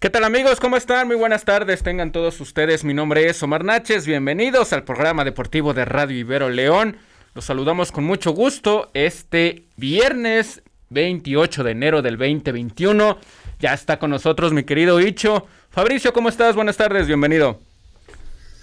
[0.00, 0.60] ¿Qué tal amigos?
[0.60, 1.08] ¿Cómo están?
[1.08, 2.84] Muy buenas tardes, tengan todos ustedes.
[2.84, 6.96] Mi nombre es Omar Naches, bienvenidos al programa deportivo de Radio Ibero León.
[7.34, 13.18] Los saludamos con mucho gusto este viernes 28 de enero del 2021.
[13.58, 15.46] Ya está con nosotros mi querido Icho.
[15.68, 16.54] Fabricio, ¿cómo estás?
[16.54, 17.60] Buenas tardes, bienvenido.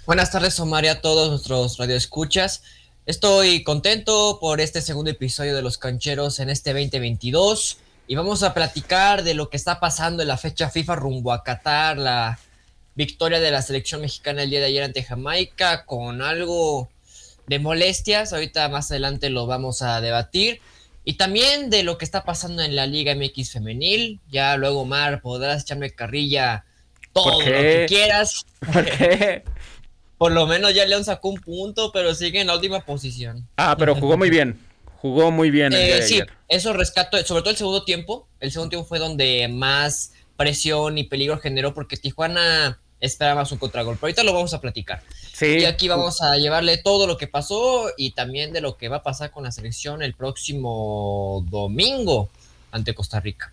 [0.06, 2.64] Buenas tardes, Omar, y a todos nuestros radioescuchas.
[3.06, 7.78] Estoy contento por este segundo episodio de Los Cancheros en este 2022
[8.08, 11.44] y vamos a platicar de lo que está pasando en la fecha FIFA rumbo a
[11.44, 12.38] Qatar, la
[12.94, 16.88] victoria de la selección mexicana el día de ayer ante Jamaica con algo
[17.46, 20.60] de molestias, ahorita más adelante lo vamos a debatir.
[21.04, 24.20] Y también de lo que está pasando en la Liga MX femenil.
[24.30, 26.64] Ya luego, Mar, podrás echarme carrilla
[27.12, 28.46] todo lo que quieras.
[28.72, 29.42] ¿Por qué?
[30.18, 33.46] Por lo menos ya León sacó un punto, pero sigue en la última posición.
[33.56, 34.58] Ah, pero jugó muy bien.
[35.00, 35.72] Jugó muy bien.
[35.72, 38.28] El eh, sí, eso rescato, sobre todo el segundo tiempo.
[38.40, 43.94] El segundo tiempo fue donde más presión y peligro generó porque Tijuana esperaba su contragol.
[43.96, 45.02] Pero ahorita lo vamos a platicar.
[45.32, 45.58] Sí.
[45.58, 48.96] Y aquí vamos a llevarle todo lo que pasó y también de lo que va
[48.96, 52.28] a pasar con la selección el próximo domingo
[52.72, 53.52] ante Costa Rica.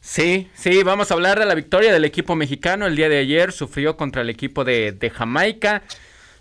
[0.00, 2.86] Sí, sí, vamos a hablar de la victoria del equipo mexicano.
[2.86, 5.82] El día de ayer sufrió contra el equipo de, de Jamaica.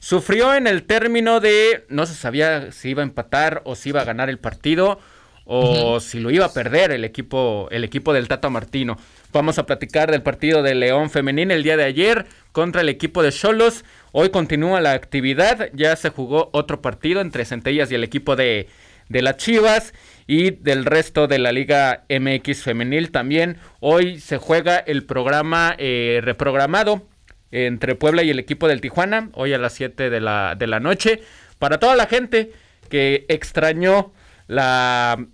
[0.08, 4.00] Sufrió en el término de no se sabía si iba a empatar o si iba
[4.00, 5.02] a ganar el partido
[5.44, 8.98] o si lo iba a perder el equipo, el equipo del Tata Martino.
[9.34, 13.22] Vamos a platicar del partido de León Femenil el día de ayer contra el equipo
[13.22, 13.84] de Cholos.
[14.14, 18.70] Hoy continúa la actividad, ya se jugó otro partido entre Centellas y el equipo de,
[19.10, 19.94] de las Chivas
[20.26, 23.58] y del resto de la Liga MX Femenil también.
[23.82, 27.06] Hoy se juega el programa eh, reprogramado
[27.52, 30.80] entre Puebla y el equipo del Tijuana, hoy a las 7 de la, de la
[30.80, 31.22] noche.
[31.60, 32.52] Para toda la gente
[32.90, 34.14] que extrañó
[34.48, 35.26] la...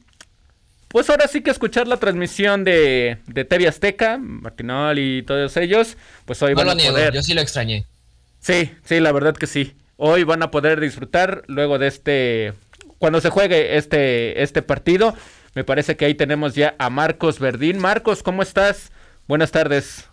[0.88, 5.98] Pues ahora sí que escuchar la transmisión de, de TV Azteca, Martinol y todos ellos,
[6.26, 7.14] pues hoy van a poder...
[7.14, 7.86] Yo sí lo extrañé.
[8.40, 9.76] Sí, sí, la verdad que sí.
[9.98, 12.54] Hoy van a poder disfrutar luego de este...
[13.00, 15.16] Cuando se juegue este, este partido,
[15.56, 17.80] me parece que ahí tenemos ya a Marcos Verdín.
[17.80, 18.92] Marcos, ¿cómo estás?
[19.28, 20.13] Buenas tardes.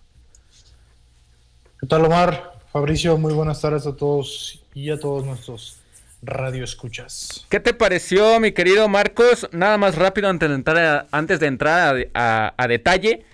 [1.81, 2.59] ¿Qué tal, Omar?
[2.71, 5.79] Fabricio, muy buenas tardes a todos y a todos nuestros
[6.21, 7.47] radioescuchas.
[7.49, 9.49] ¿Qué te pareció, mi querido Marcos?
[9.53, 13.25] Nada más rápido antes de entrar, a, antes de entrar a, detalle,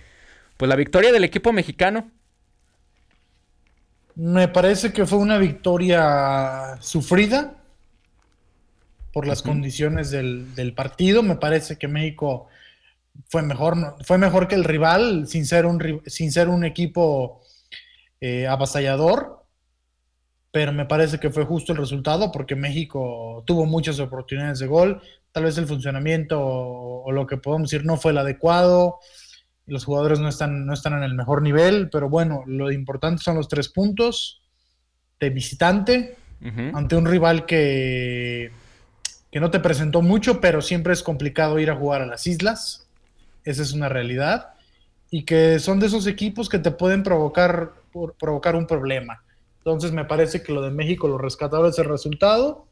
[0.55, 2.09] pues la victoria del equipo mexicano.
[4.15, 7.53] Me parece que fue una victoria sufrida
[9.11, 11.21] por las condiciones del, del, partido.
[11.21, 12.47] Me parece que México
[13.27, 17.41] fue mejor, fue mejor que el rival, sin ser un, sin ser un equipo
[18.21, 19.45] eh, avasallador,
[20.51, 25.01] pero me parece que fue justo el resultado porque México tuvo muchas oportunidades de gol,
[25.31, 28.97] tal vez el funcionamiento o, lo que podemos decir no fue el adecuado,
[29.65, 33.35] los jugadores no están, no están en el mejor nivel, pero bueno, lo importante son
[33.35, 34.41] los tres puntos
[35.19, 36.15] de visitante
[36.73, 38.51] ante un rival que,
[39.31, 42.87] que no te presentó mucho, pero siempre es complicado ir a jugar a las islas,
[43.43, 44.53] esa es una realidad,
[45.09, 47.73] y que son de esos equipos que te pueden provocar
[48.19, 49.23] provocar un problema.
[49.59, 52.67] Entonces me parece que lo de México lo rescataba ese resultado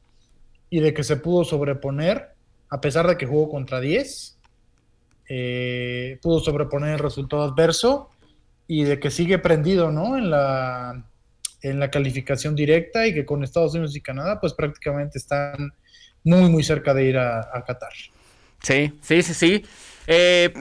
[0.69, 2.29] y de que se pudo sobreponer,
[2.69, 4.37] a pesar de que jugó contra 10,
[5.27, 8.11] eh, pudo sobreponer el resultado adverso
[8.67, 10.17] y de que sigue prendido ¿no?
[10.17, 11.05] en, la,
[11.61, 15.73] en la calificación directa y que con Estados Unidos y Canadá pues prácticamente están
[16.23, 17.93] muy muy cerca de ir a, a Qatar.
[18.61, 19.65] Sí, sí, sí, sí.
[20.07, 20.51] Eh,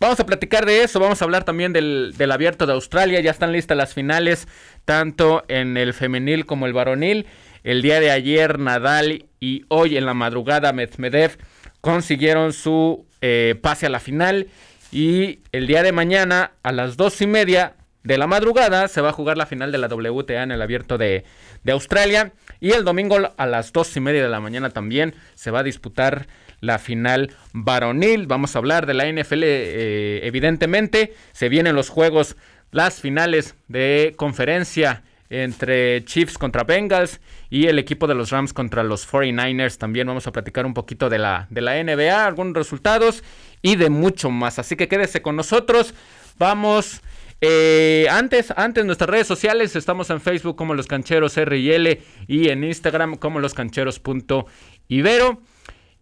[0.00, 3.52] Vamos a platicar de eso, vamos a hablar también del, abierto de Australia, ya están
[3.52, 4.48] listas las finales,
[4.86, 7.26] tanto en el femenil como el varonil.
[7.64, 11.36] El día de ayer Nadal y hoy en la madrugada Medvedev
[11.82, 14.48] consiguieron su eh, pase a la final
[14.90, 19.10] y el día de mañana a las dos y media de la madrugada se va
[19.10, 21.24] a jugar la final de la WTA en el abierto de,
[21.62, 25.50] de Australia y el domingo a las dos y media de la mañana también se
[25.50, 26.26] va a disputar
[26.60, 28.26] la final varonil.
[28.26, 31.14] Vamos a hablar de la NFL, eh, evidentemente.
[31.32, 32.36] Se vienen los juegos,
[32.70, 38.82] las finales de conferencia entre Chiefs contra Bengals y el equipo de los Rams contra
[38.82, 39.78] los 49ers.
[39.78, 43.22] También vamos a platicar un poquito de la, de la NBA, algunos resultados
[43.62, 44.58] y de mucho más.
[44.58, 45.94] Así que quédese con nosotros.
[46.38, 47.00] Vamos.
[47.42, 52.64] Eh, antes, antes nuestras redes sociales, estamos en Facebook como Los Cancheros RL y en
[52.64, 55.40] Instagram como Los Cancheros.ibero.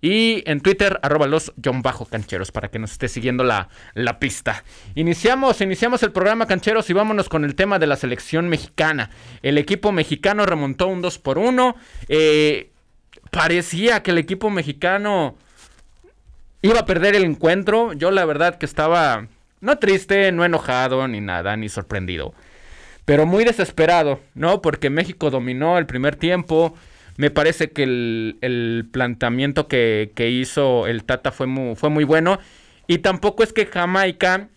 [0.00, 4.20] Y en Twitter, arroba los John Bajo Cancheros, para que nos esté siguiendo la, la,
[4.20, 4.62] pista.
[4.94, 9.10] Iniciamos, iniciamos el programa Cancheros y vámonos con el tema de la selección mexicana.
[9.42, 11.76] El equipo mexicano remontó un 2 por 1.
[12.08, 12.70] Eh,
[13.32, 15.36] parecía que el equipo mexicano
[16.62, 17.92] iba a perder el encuentro.
[17.92, 19.26] Yo la verdad que estaba
[19.60, 22.34] no triste, no enojado, ni nada, ni sorprendido.
[23.04, 24.60] Pero muy desesperado, ¿no?
[24.62, 26.76] Porque México dominó el primer tiempo.
[27.18, 32.38] Me parece que el, planteamiento que, hizo el Tata fue muy, fue muy bueno.
[32.86, 34.48] Y tampoco es que Jamaica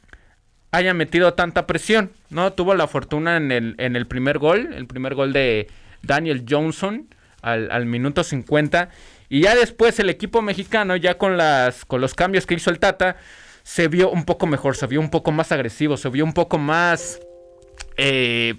[0.71, 2.53] haya metido tanta presión, ¿no?
[2.53, 5.69] Tuvo la fortuna en el, en el primer gol, el primer gol de
[6.03, 7.07] Daniel Johnson
[7.41, 8.89] al, al minuto 50.
[9.27, 12.77] Y ya después el equipo mexicano, ya con, las, con los cambios que hizo el
[12.77, 13.17] Tata,
[13.63, 16.59] se vio un poco mejor, se vio un poco más agresivo, se vio un poco
[16.59, 17.19] más
[17.97, 18.53] eh,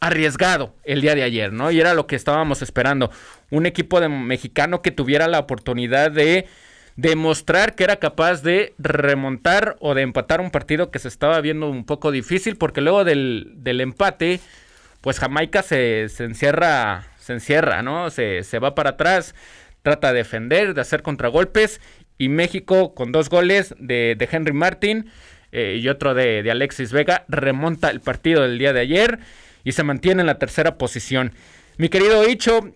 [0.00, 1.70] arriesgado el día de ayer, ¿no?
[1.70, 3.10] Y era lo que estábamos esperando.
[3.50, 6.46] Un equipo de mexicano que tuviera la oportunidad de
[6.96, 11.68] demostrar que era capaz de remontar o de empatar un partido que se estaba viendo
[11.68, 14.40] un poco difícil, porque luego del, empate,
[15.02, 18.10] pues Jamaica se, se, encierra, se encierra, ¿no?
[18.10, 19.34] Se, se va para atrás,
[19.82, 21.80] trata de defender, de hacer contragolpes
[22.18, 25.10] y México con dos goles de, Henry Martin
[25.52, 29.18] eh, y otro de, Alexis Vega remonta el partido del día de ayer
[29.66, 31.34] y se mantiene en la tercera posición.
[31.76, 32.70] Mi querido Icho,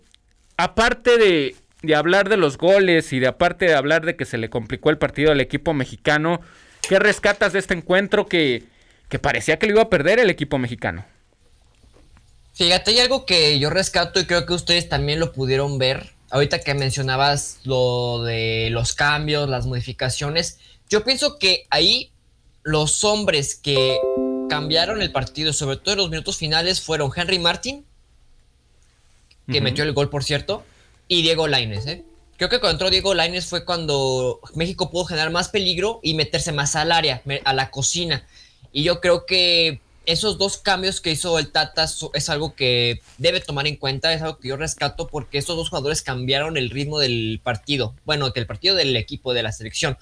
[0.56, 4.50] aparte de, hablar de los goles y de aparte de hablar de que se le
[4.50, 6.40] complicó el partido al equipo mexicano,
[6.86, 8.64] ¿qué rescatas de este encuentro que,
[9.08, 11.06] que parecía que lo iba a perder el equipo mexicano?
[12.54, 16.60] Fíjate, hay algo que yo rescato y creo que ustedes también lo pudieron ver ahorita
[16.60, 20.58] que mencionabas lo de los cambios, las modificaciones,
[20.88, 22.10] yo pienso que ahí
[22.62, 23.96] los hombres que
[24.50, 27.86] cambiaron el partido, sobre todo en los minutos finales, fueron Henry Martin,
[29.50, 30.64] que metió el gol, por cierto,
[31.08, 31.86] y Diego Laines.
[31.86, 32.04] ¿eh?
[32.36, 36.52] Creo que cuando entró Diego Laines fue cuando México pudo generar más peligro y meterse
[36.52, 38.26] más al área, a la cocina.
[38.72, 43.40] Y yo creo que esos dos cambios que hizo el Tata es algo que debe
[43.40, 46.98] tomar en cuenta, es algo que yo rescato porque esos dos jugadores cambiaron el ritmo
[46.98, 49.96] del partido, bueno, del partido del equipo de la selección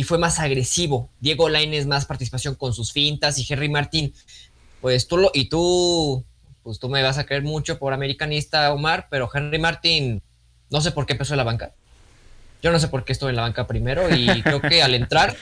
[0.00, 1.10] y fue más agresivo.
[1.20, 4.14] Diego Lainez más participación con sus fintas y Henry Martín,
[4.80, 6.24] pues tú lo, y tú,
[6.62, 10.22] pues tú me vas a creer mucho por americanista, Omar, pero Henry Martín,
[10.70, 11.74] no sé por qué empezó en la banca.
[12.62, 15.36] Yo no sé por qué estuve en la banca primero y creo que al entrar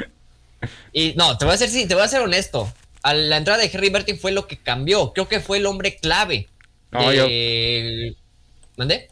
[0.93, 2.69] y no, te voy a ser sí, te voy a ser honesto
[3.05, 5.13] a la entrada de Henry Martin fue lo que cambió.
[5.13, 6.49] Creo que fue el hombre clave.
[6.91, 8.17] de...
[8.77, 9.09] ¿Mandé?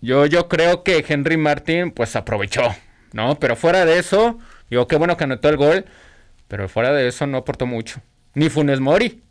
[0.00, 2.74] Yo, yo creo que Henry Martin pues aprovechó,
[3.12, 3.38] ¿no?
[3.38, 5.84] Pero fuera de eso, digo, qué bueno que anotó el gol,
[6.48, 8.00] pero fuera de eso no aportó mucho.
[8.34, 9.22] Ni Funes Mori,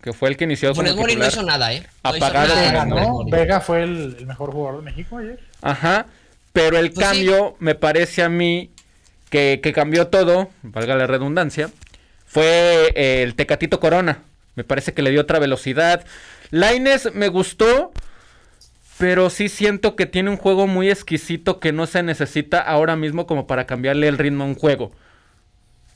[0.00, 1.86] que fue el que inició Funes Mori no hizo nada, ¿eh?
[2.02, 2.54] Apagado.
[2.54, 3.24] Vega, ¿no?
[3.24, 5.40] Vega fue el, mejor jugador de México ayer.
[5.60, 6.06] Ajá,
[6.52, 8.70] pero el pues cambio me parece a mí
[9.30, 11.70] que, que cambió todo, valga la redundancia,
[12.32, 14.22] fue eh, el Tecatito Corona.
[14.54, 16.04] Me parece que le dio otra velocidad.
[16.50, 17.91] Laines me gustó,
[19.02, 23.26] pero sí siento que tiene un juego muy exquisito que no se necesita ahora mismo
[23.26, 24.92] como para cambiarle el ritmo a un juego.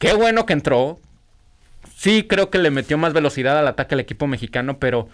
[0.01, 0.99] Qué bueno que entró.
[1.95, 5.09] Sí creo que le metió más velocidad al ataque al equipo mexicano, pero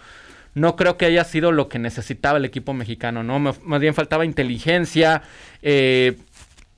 [0.55, 3.37] no creo que haya sido lo que necesitaba el equipo mexicano, ¿no?
[3.37, 5.21] más bien faltaba inteligencia.
[5.61, 6.17] Eh,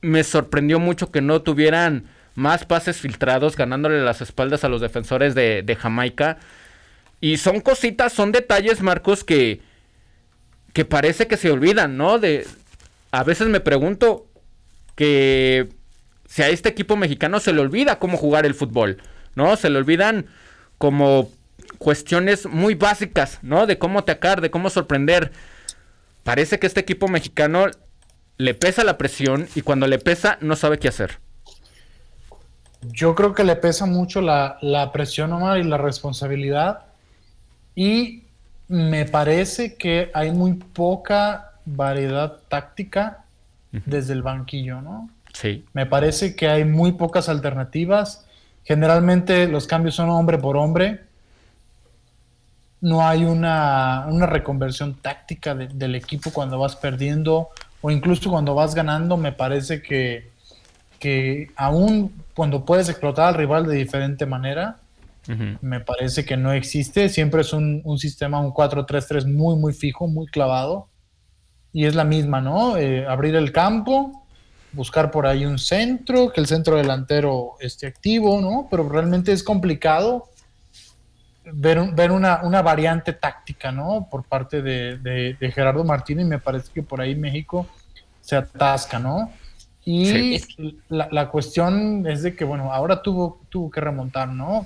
[0.01, 5.33] me sorprendió mucho que no tuvieran más pases filtrados, ganándole las espaldas a los defensores
[5.33, 6.39] de, Jamaica.
[7.21, 9.61] Y son cositas, son detalles, Marcos, que,
[10.75, 12.19] que parece que se olvidan, ¿no?
[12.19, 12.45] De,
[13.11, 14.27] a veces me pregunto
[14.95, 15.69] que
[16.27, 19.01] si a este equipo mexicano se le olvida cómo jugar el fútbol,
[19.35, 19.55] ¿no?
[19.55, 20.25] Se le olvidan
[20.77, 21.29] como
[21.77, 23.67] cuestiones muy básicas, ¿no?
[23.67, 25.31] De cómo atacar, de cómo sorprender.
[26.25, 27.67] Parece que este equipo mexicano
[28.37, 31.19] le pesa la presión y cuando le pesa no sabe qué hacer.
[32.81, 36.87] Yo creo que le pesa mucho la, presión, Omar, y la responsabilidad.
[37.75, 38.24] Y
[38.67, 43.25] me parece que hay muy poca variedad táctica
[43.85, 45.09] desde el banquillo, ¿no?
[45.33, 45.65] Sí.
[45.73, 48.25] Me parece que hay muy pocas alternativas.
[48.63, 51.01] Generalmente los cambios son hombre por hombre.
[52.79, 57.49] No hay una, reconversión táctica del equipo cuando vas perdiendo
[57.81, 59.17] o incluso cuando vas ganando.
[59.17, 60.31] Me parece que,
[60.99, 64.77] que aún cuando puedes explotar al rival de diferente manera,
[65.61, 67.09] me parece que no existe.
[67.09, 70.89] Siempre es un, sistema, un 4-3-3 muy, muy fijo, muy clavado.
[71.73, 72.77] Y es la misma, ¿no?
[72.77, 74.25] Eh, abrir el campo,
[74.71, 78.67] buscar por ahí un centro, que el centro delantero esté activo, ¿no?
[78.71, 80.29] Pero realmente es complicado
[81.51, 84.07] ver, ver una, variante táctica, ¿no?
[84.09, 86.25] Por parte de, de Gerardo Martínez.
[86.25, 87.67] Me parece que por ahí México
[88.21, 89.31] se atasca, ¿no?
[89.85, 90.41] Y
[90.89, 94.65] la, cuestión es de que, bueno, ahora tuvo, tuvo que remontar, ¿no?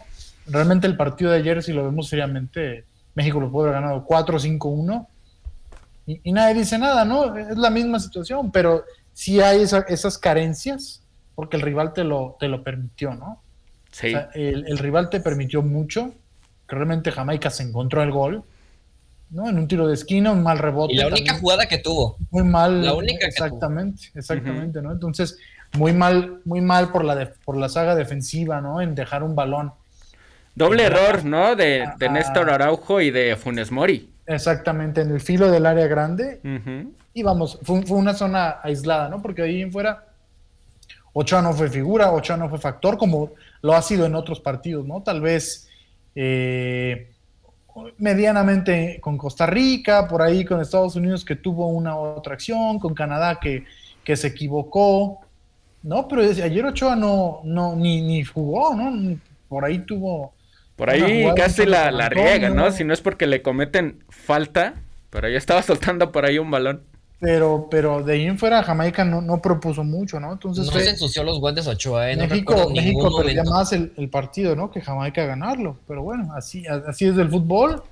[0.49, 5.07] Realmente el partido de ayer, si lo vemos seriamente, México lo pudo haber ganado 4-5-1
[6.05, 7.35] y, nadie dice nada, ¿no?
[7.35, 11.03] Es la misma situación, pero sí hay esas carencias
[11.35, 13.41] porque el rival te lo, te lo permitió, ¿no?
[13.91, 14.13] Sí.
[14.33, 16.13] el, el, rival te permitió mucho.
[16.67, 18.43] Realmente Jamaica se encontró el gol.
[19.29, 19.47] ¿no?
[19.47, 20.93] En un tiro de esquina, un mal rebote.
[20.93, 22.17] Y la única jugada que tuvo.
[22.31, 22.83] Muy mal.
[22.83, 24.91] La única exactamente, exactamente, ¿no?
[24.91, 25.37] Entonces,
[25.77, 28.81] muy mal, muy mal por la por la saga defensiva, ¿no?
[28.81, 29.73] En dejar un balón.
[30.55, 31.55] Doble error, ¿no?
[31.55, 34.09] De, de Néstor Araujo y de Funes Mori.
[34.29, 36.39] Exactamente, en el filo del área grande.
[37.15, 39.23] Y vamos, fue, una zona aislada, ¿no?
[39.23, 40.05] Porque ahí en fuera,
[41.13, 43.31] Ochoa no fue figura, Ochoa no fue factor, como
[43.63, 45.01] lo ha sido en otros partidos, ¿no?
[45.01, 45.67] Tal vez
[46.13, 47.09] eh,
[47.97, 52.93] medianamente con Costa Rica, por ahí con Estados Unidos que tuvo una otra acción, con
[52.93, 53.65] Canadá que,
[54.03, 55.21] que se equivocó,
[55.81, 56.07] ¿no?
[56.07, 59.17] Pero ayer Ochoa no, no ni, ni jugó, ¿no?
[59.47, 60.33] Por ahí tuvo...
[60.79, 62.71] Por ahí casi la, la riega, ¿no?
[62.71, 64.75] Si no es porque le cometen falta,
[65.09, 66.83] pero ya estaba soltando por ahí un balón.
[67.19, 70.31] Pero, pero de ahí en fuera Jamaica no, no propuso mucho, ¿no?
[70.31, 72.15] Entonces no se ensució los guantes Ochoa, ¿eh?
[72.15, 74.71] México, México perdía más el, el, partido, ¿no?
[74.71, 75.77] Que Jamaica ganarlo.
[75.85, 77.83] Pero bueno, así, así es del fútbol.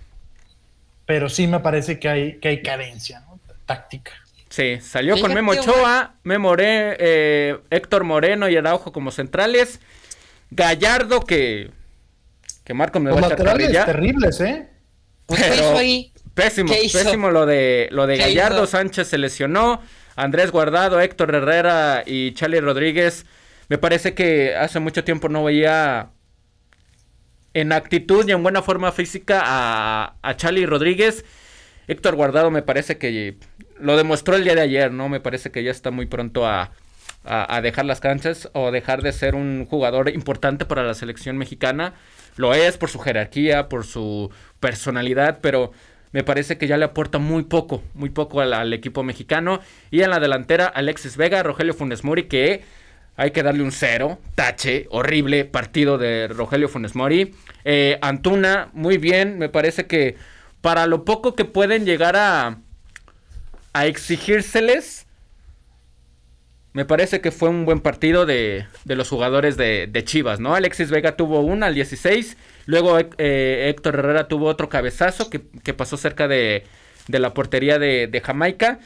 [1.05, 3.37] Pero sí me parece que hay, que hay carencia, ¿no?
[3.65, 4.13] Táctica.
[4.47, 9.81] Sí, salió con Memo Ochoa, Memoré, eh, Héctor Moreno y Araujo como centrales.
[10.51, 11.71] Gallardo que
[12.67, 14.67] que Marco me va a echar terribles, ¿eh?
[15.25, 15.73] Pues, Pero?
[16.33, 18.67] Pésimo, pésimo lo de, lo de Gallardo.
[18.67, 19.81] Sánchez se lesionó.
[20.17, 23.25] Andrés Guardado, Héctor Herrera y Charlie Rodríguez.
[23.69, 26.09] Me parece que hace mucho tiempo no veía
[27.53, 31.23] en actitud y en buena forma física a, a Charlie Rodríguez.
[31.87, 33.37] Héctor Guardado me parece que
[33.79, 35.07] lo demostró el día de ayer, ¿no?
[35.07, 36.71] Me parece que ya está muy pronto a,
[37.23, 41.93] a, dejar las canchas o dejar de ser un jugador importante para la selección mexicana.
[42.37, 45.71] Lo es por su jerarquía, por su personalidad, pero
[46.11, 49.59] me parece que ya le aporta muy poco, muy poco al, equipo mexicano.
[49.91, 52.63] Y en la delantera, Alexis Vega, Rogelio Funes Mori, que
[53.17, 57.33] hay que darle un cero, tache, horrible partido de Rogelio Funes Mori.
[57.65, 60.15] Eh, Antuna, muy bien, me parece que
[60.61, 62.59] para lo poco que pueden llegar a,
[63.73, 65.06] a exigírseles,
[66.77, 70.53] me parece que fue un buen partido de, de los jugadores de, Chivas, ¿no?
[70.53, 75.73] Alexis Vega tuvo una al 16, luego eh, Héctor Herrera tuvo otro cabezazo que, que
[75.73, 76.65] pasó cerca de,
[77.07, 78.77] de la portería de, Jamaica,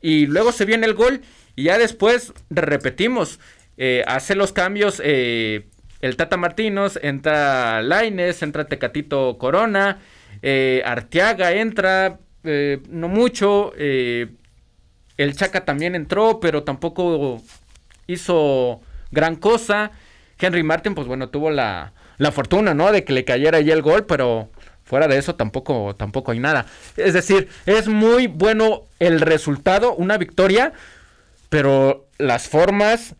[0.00, 1.22] y luego se viene el gol,
[1.56, 3.40] y ya después repetimos,
[3.76, 5.66] eh, hace los cambios eh,
[6.00, 9.98] el Tata Martinos, entra Laines, entra Tecatito Corona,
[10.84, 13.72] Arteaga entra, no mucho,
[15.16, 17.42] el Chaca también entró, pero tampoco
[18.06, 19.90] hizo gran cosa.
[20.38, 22.92] Henry Martin, pues bueno, tuvo la, la fortuna, ¿no?
[22.92, 24.50] De que le cayera ahí el gol, pero
[24.84, 26.66] fuera de eso tampoco, tampoco hay nada.
[26.96, 30.72] Es decir, es muy bueno el resultado, una victoria,
[31.48, 33.14] pero las formas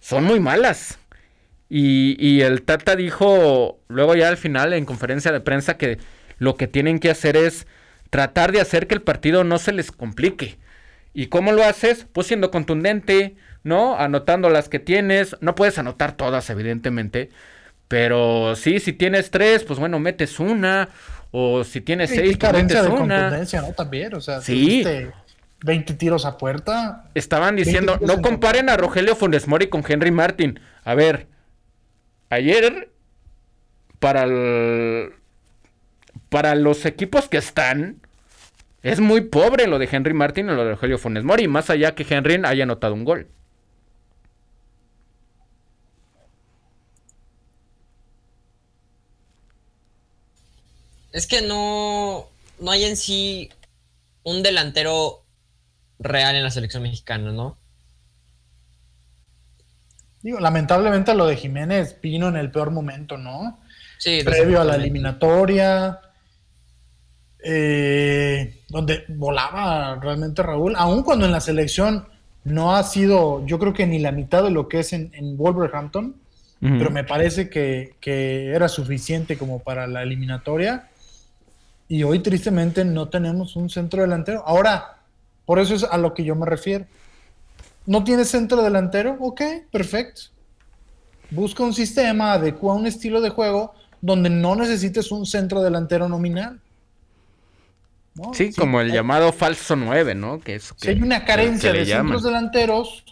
[0.00, 0.98] son muy malas.
[1.70, 5.98] Y, y, el Tata dijo luego ya al final en conferencia de prensa que
[6.38, 7.66] lo que tienen que hacer es
[8.08, 10.56] tratar de hacer que el partido no se les complique.
[11.18, 12.06] ¿Y cómo lo haces?
[12.12, 13.34] Pues siendo contundente,
[13.64, 13.98] ¿no?
[13.98, 15.36] Anotando las que tienes.
[15.40, 17.30] No puedes anotar todas, evidentemente.
[17.88, 20.90] Pero sí, si tienes tres, pues bueno, metes una.
[21.32, 23.18] O si tienes seis, pues metes de una.
[23.22, 23.72] contundencia, ¿no?
[23.72, 24.84] También, o sea, sí.
[25.64, 27.06] 20 tiros a puerta.
[27.16, 30.60] Estaban diciendo, no comparen a Rogelio Funes Mori con Henry Martin.
[30.84, 31.26] A ver,
[32.30, 32.92] ayer,
[33.98, 34.24] para,
[36.28, 37.96] para los equipos que están,
[38.82, 41.94] es muy pobre lo de Henry Martin y lo de Rogelio Funes Mori, más allá
[41.94, 43.28] que Henry haya anotado un gol.
[51.12, 52.28] Es que no,
[52.60, 53.50] no hay en sí
[54.22, 55.24] un delantero
[55.98, 57.58] real en la selección mexicana, ¿no?
[60.22, 63.58] Digo, lamentablemente lo de Jiménez vino en el peor momento, ¿no?
[63.98, 64.20] Sí.
[64.24, 66.00] Previo a la eliminatoria,
[67.50, 72.06] eh, donde volaba realmente Raúl, aun cuando en la selección
[72.44, 76.14] no ha sido, yo creo que ni la mitad de lo que es en, Wolverhampton,
[76.60, 77.94] pero me parece que,
[78.54, 80.90] era suficiente como para la eliminatoria.
[81.88, 84.42] Y hoy tristemente no tenemos un centro delantero.
[84.44, 84.98] Ahora,
[85.46, 86.84] por eso es a lo que yo me refiero.
[87.86, 89.16] ¿No tienes centro delantero?
[89.20, 89.40] Ok,
[89.72, 90.20] perfecto.
[91.30, 96.60] Busca un sistema, adecua un estilo de juego donde no necesites un centro delantero nominal.
[98.32, 100.40] Sí, como el llamado falso 9, ¿no?
[100.40, 103.04] Que es, si hay una carencia de centros delanteros,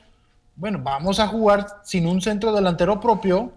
[0.57, 3.53] bueno, vamos a jugar sin un centro delantero propio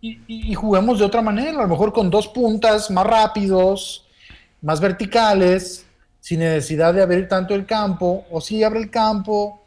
[0.00, 4.04] y, juguemos de otra manera, a lo mejor con dos puntas más rápidos,
[4.60, 5.86] más verticales,
[6.18, 9.64] sin necesidad de abrir tanto el campo, o si abre el campo,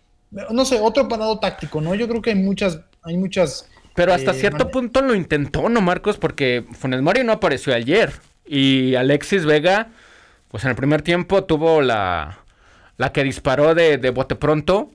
[0.51, 1.95] no sé, otro parado táctico, ¿no?
[1.95, 6.17] Yo creo que hay muchas, hay muchas Pero hasta cierto punto lo intentó, ¿no, Marcos?
[6.17, 8.11] Porque Funes Mori no apareció ayer.
[8.45, 9.89] Y Alexis Vega,
[10.49, 12.39] pues en el primer tiempo tuvo la,
[12.97, 14.91] la que disparó de, de bote pronto.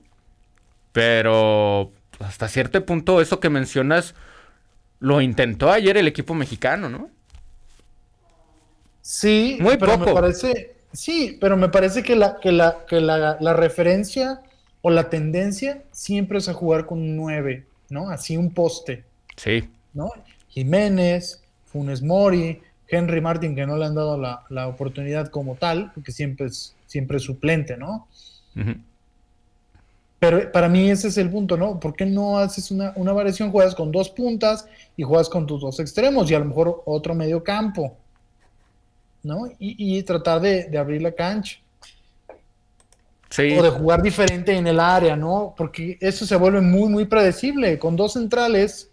[0.91, 4.15] Pero hasta cierto punto eso que mencionas
[4.99, 7.09] lo intentó ayer el equipo mexicano, ¿no?
[9.01, 13.37] Sí, Muy pero me parece, sí, pero me parece que la, que la, que la,
[13.39, 14.41] la referencia
[14.81, 17.65] o la tendencia siempre es a jugar con un 9.
[17.91, 18.09] ¿no?
[18.09, 19.03] Así un poste.
[19.35, 19.69] Sí.
[19.93, 20.09] ¿No?
[20.47, 26.11] Jiménez, Funes Mori, Henry Martin, que no le han dado la, oportunidad como tal, porque
[26.11, 28.07] siempre es, siempre suplente, ¿no?
[30.19, 31.79] Pero para mí ese es el punto, ¿no?
[31.79, 33.51] ¿Por qué no haces una, variación?
[33.51, 37.15] Juegas con dos puntas y juegas con tus dos extremos y a lo mejor otro
[37.15, 37.97] medio campo,
[39.23, 39.49] ¿no?
[39.57, 41.57] Y, tratar de, de abrir la cancha.
[43.39, 45.55] O de jugar diferente en el área, ¿no?
[45.57, 47.79] Porque eso se vuelve muy, muy predecible.
[47.79, 48.91] Con dos centrales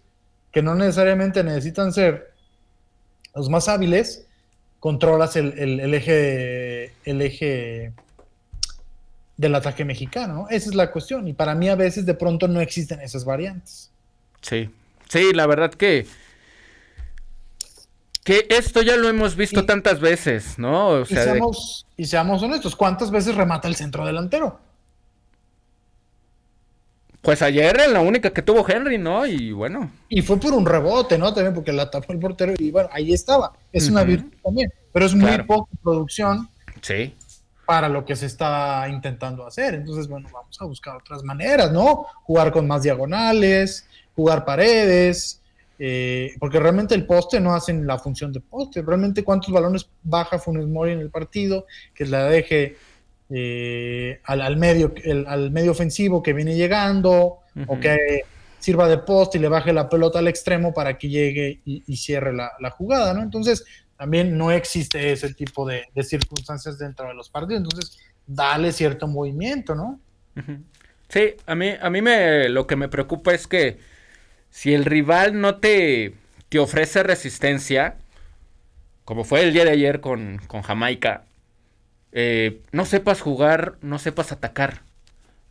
[0.51, 2.28] que no necesariamente necesitan ser
[3.35, 4.25] los más hábiles,
[4.79, 7.93] controlas el, eje, el eje
[9.37, 10.47] del ataque mexicano.
[10.49, 11.27] Esa es la cuestión.
[11.27, 13.91] Y para mí a veces de pronto no existen esas variantes.
[14.41, 14.69] Sí,
[15.09, 16.05] sí, la verdad que
[18.29, 20.89] que esto ya lo hemos visto tantas veces, ¿no?
[20.89, 21.35] O sea,
[21.97, 24.59] y, seamos, honestos, ¿cuántas veces remata el centro delantero?
[27.21, 29.25] Pues ayer en la única que tuvo Henry, ¿no?
[29.25, 29.91] Y bueno.
[30.07, 31.33] Y fue por un rebote, ¿no?
[31.33, 33.53] También porque la tapó el portero y bueno, ahí estaba.
[33.73, 34.71] Es una virtud también.
[34.93, 36.49] Pero es muy poca producción.
[36.81, 37.13] Sí.
[37.65, 39.75] Para lo que se está intentando hacer.
[39.75, 42.05] Entonces, bueno, vamos a buscar otras maneras, ¿no?
[42.23, 43.85] Jugar con más diagonales,
[44.15, 45.41] jugar paredes,
[45.77, 48.81] eh, porque realmente el poste no hacen la función de poste.
[48.81, 52.77] Realmente cuántos balones baja Funes Mori en el partido, que la deje
[53.29, 54.93] eh, al, medio,
[55.27, 58.23] al medio ofensivo que viene llegando, o que
[58.59, 62.33] sirva de poste y le baje la pelota al extremo para que llegue y, cierre
[62.33, 63.21] la, jugada, ¿no?
[63.21, 63.65] Entonces,
[63.97, 67.63] también no existe ese tipo de, circunstancias dentro de los partidos.
[67.63, 69.99] Entonces, dale cierto movimiento, ¿no?
[71.09, 73.79] Sí, a mí, a mí me, lo que me preocupa es que
[74.49, 76.15] si el rival no te,
[76.49, 77.97] te ofrece resistencia,
[79.05, 81.23] como fue el día de ayer con, Jamaica,
[82.11, 84.81] eh, no sepas jugar, no sepas atacar,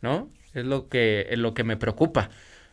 [0.03, 0.29] ¿no?
[0.55, 2.31] Es lo que, es lo que me preocupa,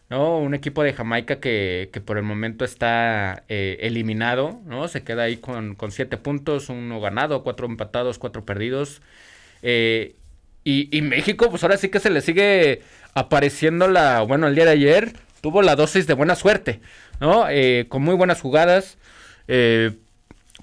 [0.09, 0.37] ¿no?
[0.39, 4.87] Un equipo de Jamaica que, que por el momento está eh, eliminado, ¿no?
[4.87, 9.01] Se queda ahí con, con, siete puntos, uno ganado, cuatro empatados, cuatro perdidos.
[9.61, 10.15] Eh,
[10.63, 12.81] y, y, México, pues ahora sí que se le sigue
[13.13, 15.13] apareciendo la, bueno, el día de ayer,
[15.45, 16.81] tuvo la dosis de buena suerte,
[17.19, 17.47] ¿no?
[17.49, 18.97] Eh, con muy buenas jugadas.
[19.47, 19.91] Eh,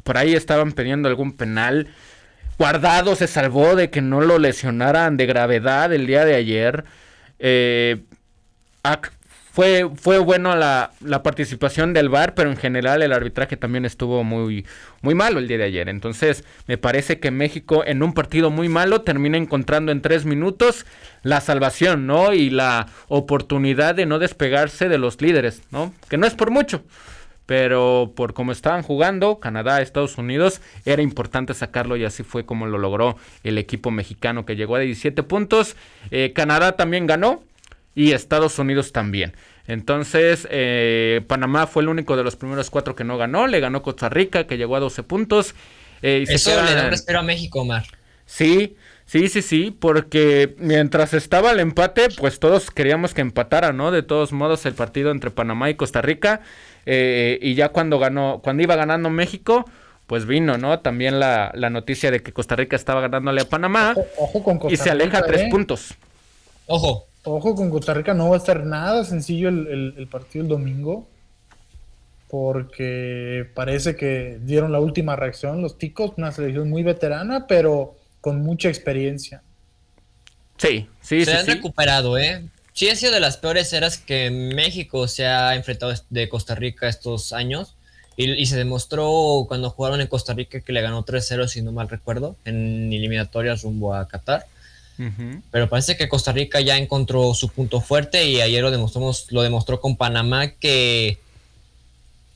[0.02, 1.87] por ahí estaban pidiendo algún penal.
[2.62, 6.85] Guardado se salvó de que no lo lesionaran de gravedad el día de ayer.
[7.40, 8.05] Eh,
[9.51, 14.22] fue, fue bueno la, la, participación del VAR, pero en general el arbitraje también estuvo
[14.22, 14.64] muy,
[15.01, 15.88] muy malo el día de ayer.
[15.88, 20.87] Entonces, me parece que México en un partido muy malo termina encontrando en tres minutos
[21.25, 22.33] la salvación, ¿no?
[22.33, 25.92] Y la oportunidad de no despegarse de los líderes, ¿no?
[26.09, 26.85] Que no es por mucho.
[27.52, 32.66] Pero por cómo estaban jugando, Canadá, Estados Unidos, era importante sacarlo y así fue como
[32.66, 35.76] lo logró el equipo mexicano que llegó a 17 puntos.
[36.10, 37.42] Eh, Canadá también ganó,
[37.94, 39.34] y Estados Unidos también.
[39.66, 43.46] Entonces, eh, Panamá fue el único de los primeros cuatro que no ganó.
[43.46, 45.54] Le ganó Costa Rica, que llegó a 12 puntos.
[46.00, 47.84] Eh, y Eso le da un respiro a México, Omar.
[48.24, 53.90] Sí, sí, sí, sí, porque mientras estaba el empate, pues todos queríamos que empatara, ¿no?
[53.90, 56.40] De todos modos, el partido entre Panamá y Costa Rica.
[56.86, 59.64] Eh, y ya cuando ganó, cuando iba ganando México,
[60.06, 60.80] pues vino, ¿no?
[60.80, 63.94] También la, noticia de que Costa Rica estaba ganándole a Panamá.
[64.18, 65.94] Ojo, con Costa Y se aleja a tres puntos.
[66.66, 71.08] Ojo, Ojo, con Costa Rica no va a estar nada sencillo el, partido el domingo.
[72.28, 78.42] Porque parece que dieron la última reacción los ticos, una selección muy veterana, pero con
[78.42, 79.42] mucha experiencia.
[80.56, 82.44] Sí, sí, se han recuperado, ¿eh?
[82.74, 86.88] Sí, ha sido de las peores eras que México se ha enfrentado de Costa Rica
[86.88, 87.74] estos años.
[88.16, 91.72] Y, y, se demostró cuando jugaron en Costa Rica que le ganó 3-0, si no
[91.72, 94.46] mal recuerdo, en eliminatorias rumbo a Qatar.
[95.50, 99.42] Pero parece que Costa Rica ya encontró su punto fuerte y ayer lo demostramos, lo
[99.42, 101.18] demostró con Panamá que,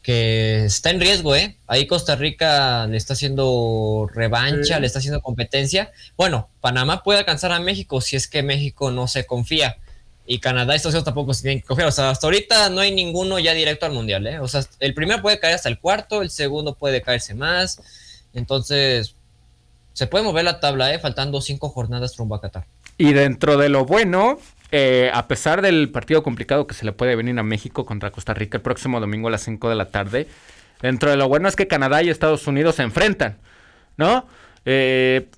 [0.02, 1.56] que está en riesgo, ¿eh?
[1.66, 5.92] Ahí Costa Rica le está haciendo revancha, le está haciendo competencia.
[6.16, 9.76] Bueno, Panamá puede alcanzar a México si es que México no se confía.
[10.26, 11.88] Y Canadá y Estados Unidos tampoco se tienen que confiar.
[11.88, 14.40] O sea, hasta ahorita no hay ninguno ya directo al Mundial, ¿eh?
[14.40, 17.80] O sea, el primero puede caer hasta el cuarto, el segundo puede caerse más.
[18.34, 19.14] Entonces,
[19.92, 20.98] se puede mover la tabla, ¿eh?
[20.98, 22.66] faltando cinco jornadas rumbo a Qatar.
[22.98, 24.38] Y dentro de lo bueno,
[24.72, 28.34] eh, a pesar del partido complicado que se le puede venir a México contra Costa
[28.34, 30.28] Rica el próximo domingo a las 5 de la tarde,
[30.82, 33.38] dentro de lo bueno es que Canadá y Estados Unidos se enfrentan,
[33.96, 34.26] ¿no?
[34.66, 35.28] Eh,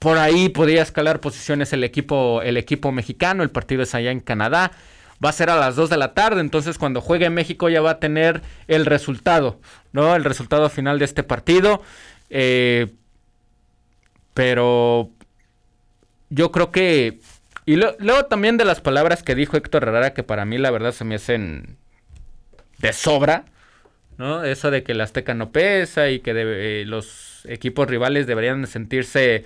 [0.00, 4.20] por ahí podría escalar posiciones el equipo, el equipo mexicano, el partido es allá en
[4.20, 4.72] Canadá.
[5.22, 7.90] Va a ser a las 2 de la tarde, entonces cuando juegue México ya va
[7.90, 9.60] a tener el resultado,
[9.92, 10.16] ¿no?
[10.16, 11.82] El resultado final de este partido.
[12.30, 12.86] Eh,
[14.32, 15.10] pero
[16.30, 17.20] yo creo que...
[17.66, 20.92] Y luego también de las palabras que dijo Héctor Herrera, que para mí la verdad
[20.92, 21.76] se me hacen
[22.78, 23.44] de sobra,
[24.16, 24.44] ¿no?
[24.44, 29.44] Eso de que el Azteca no pesa y que eh, los equipos rivales deberían sentirse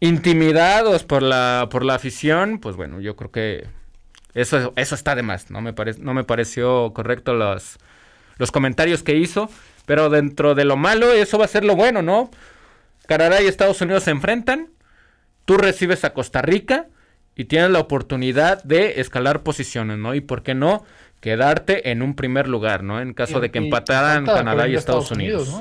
[0.00, 3.66] intimidados por la, por la afición, pues bueno, yo creo que
[4.34, 5.50] eso, eso está de más.
[5.50, 7.78] No me, no me pareció correcto los,
[8.36, 9.50] los comentarios que hizo.
[9.88, 12.30] Pero dentro de lo malo, eso va a ser lo bueno, ¿no?
[13.06, 14.68] Canadá y Estados Unidos se enfrentan.
[15.46, 16.88] Tú recibes a Costa Rica
[17.34, 20.14] y tienes la oportunidad de escalar posiciones, ¿no?
[20.14, 20.84] Y por qué no
[21.20, 23.00] quedarte en un primer lugar, ¿no?
[23.00, 25.52] En caso de que empataran Canadá y Estados, Unidos.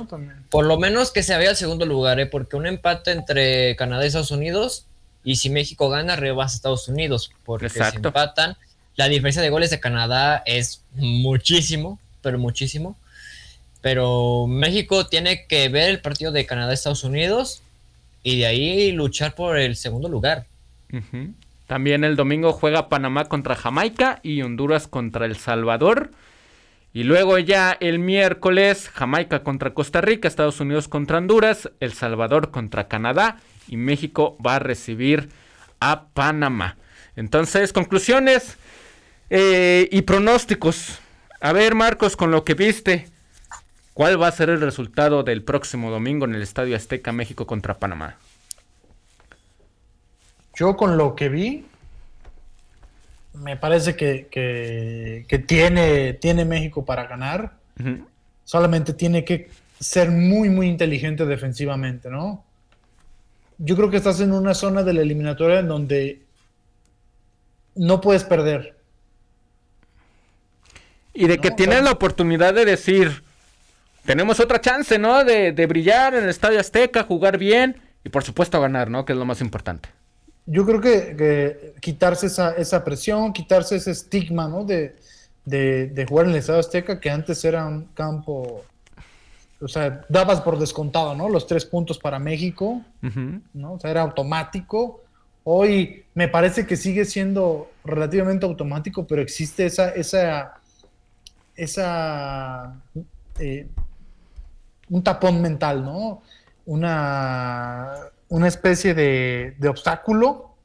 [0.50, 2.26] Por lo menos que se vaya al segundo lugar, ¿eh?
[2.26, 4.86] Porque un empate entre Canadá y Estados Unidos
[5.24, 7.32] y si México gana, rebasa a Estados Unidos.
[7.44, 8.56] Porque si empatan,
[8.96, 12.96] la diferencia de goles de Canadá es muchísimo, pero muchísimo.
[13.82, 17.62] Pero México tiene que ver el partido de Canadá-Estados Unidos
[18.24, 20.46] y de ahí luchar por el segundo lugar.
[21.68, 26.12] También el domingo juega Panamá contra Jamaica y Honduras contra El Salvador.
[26.94, 32.52] Y luego ya el miércoles Jamaica contra Costa Rica, Estados Unidos contra Honduras, El Salvador
[32.52, 35.30] contra Canadá y México va a recibir
[35.82, 36.78] a Panamá.
[37.18, 38.58] Entonces, conclusiones
[39.30, 41.00] eh, y pronósticos.
[41.42, 43.10] A ver, Marcos, con lo que viste,
[43.94, 47.78] ¿cuál va a ser el resultado del próximo domingo en el Estadio Azteca México contra
[47.78, 48.16] Panamá?
[50.58, 51.66] Yo con lo que vi,
[53.36, 57.54] me parece que, tiene, tiene México para ganar.
[58.44, 62.44] Solamente tiene que ser muy, muy inteligente defensivamente, ¿no?
[63.60, 66.24] Yo creo que estás en una zona de la eliminatoria en donde
[67.76, 68.76] no puedes perder.
[71.14, 73.24] Y de que tienes la oportunidad de decir,
[74.06, 75.24] tenemos otra chance, ¿no?
[75.24, 79.06] De, de, brillar en el Estadio Azteca, jugar bien y por supuesto ganar, ¿no?
[79.06, 79.97] Que es lo más importante
[80.48, 84.64] yo creo que, quitarse esa, esa, presión, quitarse ese estigma, ¿no?
[84.64, 84.96] De,
[86.08, 88.64] jugar en el Estado Azteca, que antes era un campo,
[89.60, 91.28] o sea, dabas por descontado, ¿no?
[91.28, 92.82] Los tres puntos para México,
[93.54, 93.74] ¿no?
[93.74, 95.04] O sea, era automático.
[95.44, 100.62] Hoy me parece que sigue siendo relativamente automático, pero existe esa, esa,
[101.56, 102.74] esa,
[103.40, 103.68] eh,
[104.90, 106.22] un tapón mental, ¿no?
[106.66, 107.96] Una
[108.30, 110.56] una especie de, obstáculo,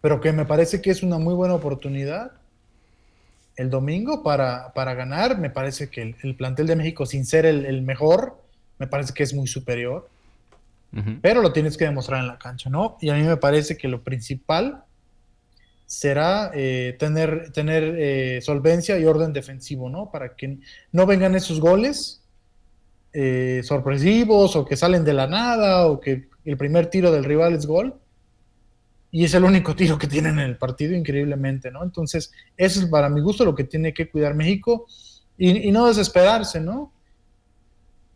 [0.00, 2.32] pero que me parece que es una muy buena oportunidad
[3.56, 5.38] el domingo para, ganar.
[5.38, 8.40] Me parece que el, plantel de México, sin ser el, mejor,
[8.78, 10.08] me parece que es muy superior.
[11.20, 12.96] Pero lo tienes que demostrar en la cancha, ¿no?
[13.02, 14.84] Y a mí me parece que lo principal
[15.88, 20.10] será eh, tener, tener eh, solvencia y orden defensivo, ¿no?
[20.10, 20.58] Para que
[20.92, 22.22] no vengan esos goles
[23.14, 27.54] eh, sorpresivos o que salen de la nada o que el primer tiro del rival
[27.54, 27.94] es gol
[29.10, 31.82] y es el único tiro que tienen en el partido, increíblemente, ¿no?
[31.82, 34.86] Entonces, eso es para mi gusto lo que tiene que cuidar México
[35.36, 36.92] y, no desesperarse, ¿no?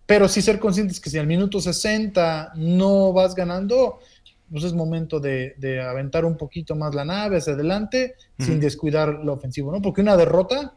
[0.06, 4.00] Pero sí ser conscientes que si al minuto 60 no vas ganando,
[4.50, 5.54] pues es momento de,
[5.86, 9.80] aventar un poquito más la nave hacia adelante sin descuidar lo ofensivo, ¿no?
[9.80, 10.74] Porque una derrota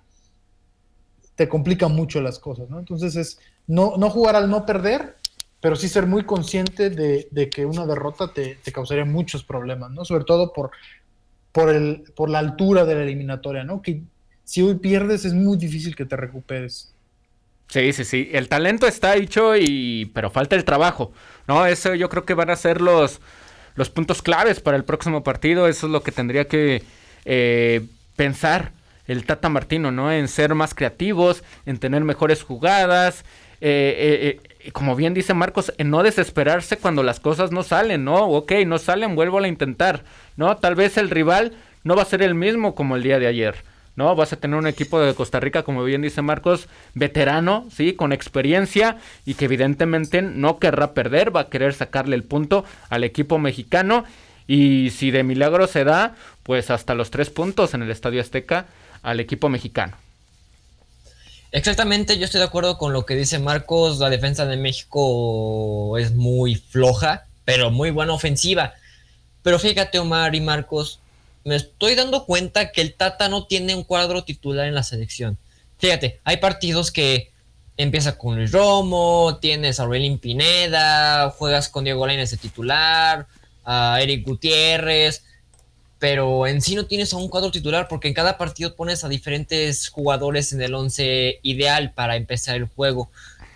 [1.35, 2.79] te complica mucho las cosas, ¿no?
[2.79, 5.15] Entonces es no, no jugar al no perder
[5.61, 10.05] pero sí ser muy consciente de, que una derrota te, causaría muchos problemas, ¿no?
[10.05, 10.71] Sobre todo por,
[11.51, 13.81] por, el, por la altura de la eliminatoria, ¿no?
[13.81, 14.03] Que
[14.43, 16.93] si hoy pierdes es muy difícil que te recuperes.
[17.67, 18.29] Sí, sí, sí.
[18.31, 20.11] El talento está hecho y.
[20.13, 21.11] pero falta el trabajo.
[21.47, 21.65] ¿No?
[21.65, 23.19] Eso yo creo que van a ser los,
[23.75, 25.67] los puntos claves para el próximo partido.
[25.67, 26.83] Eso es lo que tendría que
[27.25, 27.81] eh,
[28.15, 28.71] pensar
[29.07, 30.11] el Tata Martino, ¿no?
[30.11, 33.23] En ser más creativos, en tener mejores jugadas.
[33.61, 38.03] Eh, eh, eh como bien dice Marcos, en no desesperarse cuando las cosas no salen,
[38.03, 38.27] ¿no?
[38.27, 40.03] Ok, no salen, vuelvo a intentar,
[40.37, 40.57] ¿no?
[40.57, 43.55] Tal vez el rival no va a ser el mismo como el día de ayer,
[43.95, 44.15] ¿no?
[44.15, 47.93] Vas a tener un equipo de Costa Rica, como bien dice Marcos, veterano, ¿sí?
[47.93, 53.03] Con experiencia y que evidentemente no querrá perder, va a querer sacarle el punto al
[53.03, 54.05] equipo mexicano
[54.47, 58.67] y si de milagro se da, pues hasta los tres puntos en el Estadio Azteca
[59.01, 60.04] al equipo mexicano.
[61.55, 63.99] Exactamente, yo estoy de acuerdo con lo que dice Marcos.
[63.99, 68.73] La defensa de México es muy floja, pero muy buena ofensiva.
[69.41, 70.99] Pero fíjate, Omar y Marcos,
[71.45, 75.37] me estoy dando cuenta que el Tata no tiene un cuadro titular en la selección.
[75.77, 77.31] Fíjate, hay partidos que
[77.77, 83.27] empieza con Luis Romo, tienes a Aurelín Pineda, juegas con Diego Lainez de titular,
[83.63, 85.23] a Eric Gutiérrez,
[86.05, 89.09] pero en sí no tienes a un cuadro titular porque en cada partido pones a
[89.09, 93.09] diferentes jugadores en el 11 ideal para empezar el juego.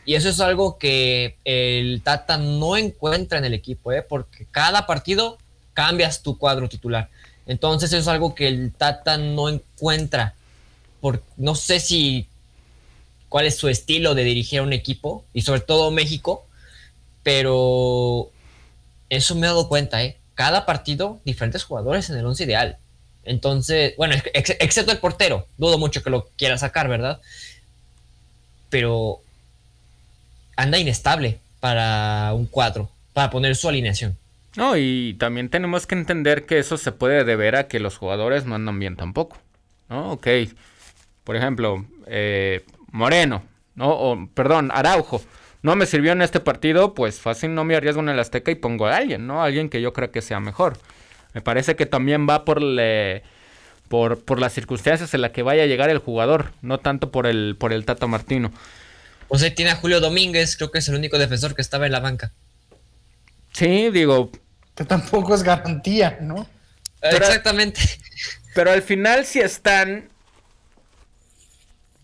[0.04, 4.02] Y eso es algo que el Tata no encuentra en el equipo, ¿eh?
[4.02, 5.38] porque cada partido
[5.76, 7.12] cambias tu cuadro titular.
[7.46, 10.34] Entonces eso es algo que el Tata no encuentra.
[11.02, 12.30] Por, no sé si
[13.30, 16.48] cuál es su estilo de dirigir a un equipo y sobre todo México,
[17.22, 18.32] pero
[19.08, 20.19] eso me he dado cuenta, ¿eh?
[20.39, 22.78] Cada partido, diferentes jugadores en el once ideal.
[23.25, 27.19] Entonces, bueno, excepto el portero, dudo mucho que lo quiera sacar, ¿verdad?
[28.69, 29.19] Pero
[30.56, 34.17] anda inestable para un cuadro, para poner su alineación.
[34.56, 38.45] No, y también tenemos que entender que eso se puede deber a que los jugadores
[38.45, 39.38] no andan bien tampoco.
[39.89, 40.13] ¿No?
[40.13, 40.28] Ok.
[41.25, 43.43] Por ejemplo, eh, Moreno,
[43.75, 43.89] ¿no?
[43.89, 45.21] O, perdón, Araujo.
[45.62, 48.56] No me sirvió en este partido, pues fácil no me arriesgo en el Azteca y
[48.56, 49.43] pongo a alguien, ¿no?
[49.43, 50.78] Alguien que yo creo que sea mejor.
[51.34, 53.24] Me parece que también va por, le,
[53.89, 57.28] por, por las circunstancias en las que vaya a llegar el jugador, no tanto por
[57.28, 58.52] el, por el Tata Martino.
[59.28, 61.91] O sea, tiene a Julio Domínguez, creo que es el único defensor que estaba en
[61.91, 62.32] la banca.
[63.52, 64.32] Sí, digo.
[64.76, 66.48] Que tampoco es garantía, ¿no?
[67.02, 67.82] Exactamente.
[68.56, 70.10] Pero al final, si están,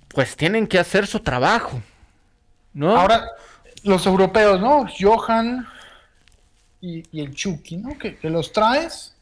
[0.10, 1.82] pues tienen que hacer su trabajo,
[2.76, 2.96] ¿no?
[2.96, 3.32] Ahora,
[3.84, 4.86] los europeos, ¿no?
[5.00, 5.68] Johan
[6.80, 7.98] y, el Chucky, ¿no?
[7.98, 9.16] Que, que, los traes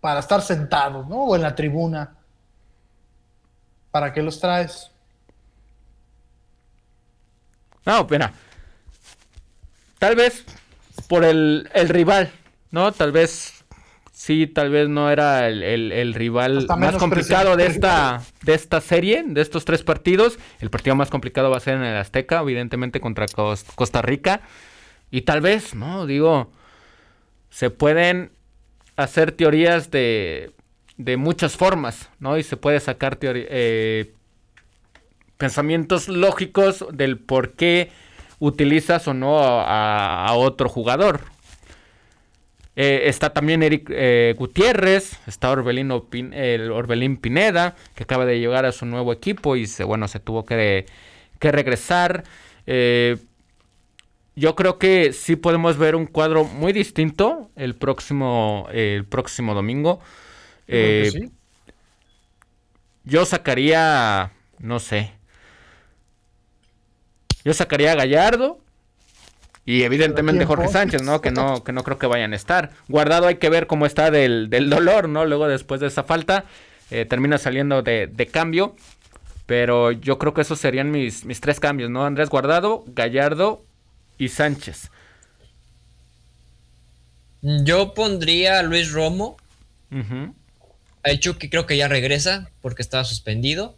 [0.00, 1.24] para estar sentados, ¿no?
[1.24, 2.14] O en la tribuna.
[3.90, 4.92] ¿Para qué los traes?
[7.84, 8.32] No, pena.
[9.98, 10.44] Tal vez
[11.08, 12.30] por el, rival,
[12.70, 12.92] ¿no?
[12.92, 13.59] Tal vez
[14.20, 19.40] sí, tal vez no era el, rival más complicado de esta, de esta serie, de
[19.40, 20.38] estos tres partidos.
[20.60, 23.24] El partido más complicado va a ser en el Azteca, evidentemente contra
[23.74, 24.42] Costa Rica.
[25.10, 26.04] Y tal vez, ¿no?
[26.04, 26.52] Digo,
[27.48, 28.32] se pueden
[28.96, 30.52] hacer teorías de,
[30.98, 32.36] de muchas formas, ¿no?
[32.36, 34.12] Y se puede sacar eh,
[35.38, 37.90] pensamientos lógicos del por qué
[38.38, 41.20] utilizas o no a, otro jugador.
[42.82, 48.64] Eh, está también Eric eh, Gutiérrez, está Orbelino el Orbelín Pineda, que acaba de llegar
[48.64, 50.86] a su nuevo equipo y se, bueno, se tuvo que,
[51.40, 52.24] regresar.
[52.66, 53.18] Eh,
[54.34, 60.00] yo creo que sí podemos ver un cuadro muy distinto el próximo, el próximo domingo.
[63.04, 65.12] Yo sacaría, no sé,
[67.44, 68.58] yo sacaría a Gallardo
[69.64, 71.20] y evidentemente Jorge Sánchez, ¿no?
[71.20, 72.70] Que no, que no creo que vayan a estar.
[72.88, 75.24] Guardado hay que ver cómo está del, dolor, ¿no?
[75.26, 76.44] Luego después de esa falta,
[76.90, 78.74] eh, termina saliendo de, cambio.
[79.46, 82.04] Pero yo creo que esos serían mis, mis tres cambios, ¿no?
[82.04, 83.64] Andrés Guardado, Gallardo
[84.16, 84.90] y Sánchez.
[87.42, 89.36] Yo pondría a Luis Romo.
[91.02, 93.76] A Chucky creo que ya regresa porque estaba suspendido.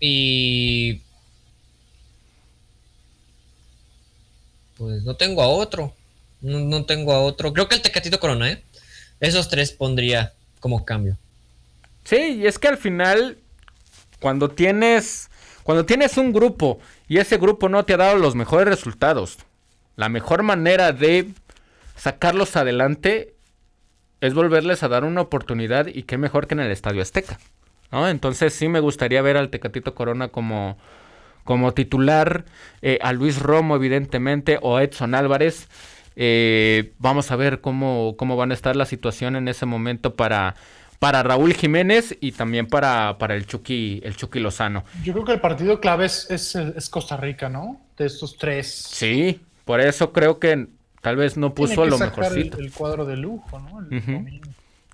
[0.00, 1.00] Y
[4.76, 5.94] pues no tengo a otro.
[6.40, 7.52] No, tengo a otro.
[7.52, 8.62] Creo que el Tecatito Corona, ¿eh?
[9.20, 11.16] Esos tres pondría como cambio.
[12.04, 13.38] Sí, y es que al final,
[14.20, 15.30] cuando tienes,
[15.62, 19.38] cuando tienes un grupo y ese grupo no te ha dado los mejores resultados,
[19.96, 21.30] la mejor manera de
[21.96, 23.34] sacarlos adelante
[24.20, 27.38] es volverles a dar una oportunidad y qué mejor que en el Estadio Azteca.
[27.90, 28.08] ¿no?
[28.08, 30.76] Entonces sí me gustaría ver al Tecatito Corona como,
[31.44, 32.44] como titular
[32.82, 35.68] eh, a Luis Romo, evidentemente, o Edson Álvarez.
[36.16, 40.54] Eh, vamos a ver cómo, cómo van a estar la situación en ese momento para,
[40.98, 44.84] para Raúl Jiménez y también para, para el, Chucky, el Chucky Lozano.
[45.02, 47.80] Yo creo que el partido clave es, es, Costa Rica, ¿no?
[47.96, 48.68] De estos tres.
[48.72, 50.68] Sí, por eso creo que
[51.02, 52.58] tal vez no puso lo mejorcito.
[52.58, 53.86] El, el, cuadro de lujo, ¿no?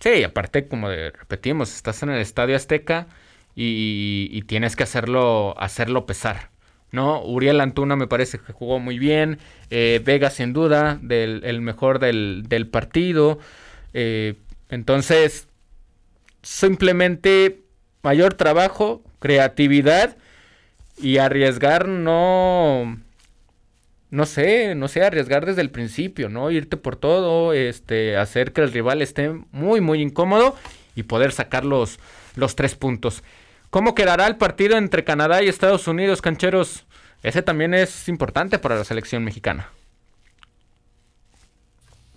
[0.00, 3.06] Sí, aparte, como repetimos, estás en el Estadio Azteca
[3.54, 6.50] y, tienes que hacerlo, hacerlo pesar.
[6.92, 7.22] ¿no?
[7.22, 9.38] Uriel Antuna me parece que jugó muy bien.
[9.70, 13.38] Eh, Vega, sin duda, del, el mejor del, partido.
[13.94, 14.34] Eh,
[14.70, 15.48] entonces,
[16.42, 17.62] simplemente
[18.02, 20.16] mayor trabajo, creatividad
[20.96, 22.98] y arriesgar no.
[24.10, 26.50] No sé, no sé, arriesgar desde el principio, ¿no?
[26.50, 30.56] Irte por todo, este, hacer que el rival esté muy, muy incómodo
[30.96, 32.00] y poder sacar los,
[32.34, 33.22] los tres puntos.
[33.70, 36.82] ¿Cómo quedará el partido entre Canadá y Estados Unidos, cancheros?
[37.22, 39.70] Ese también es importante para la selección mexicana.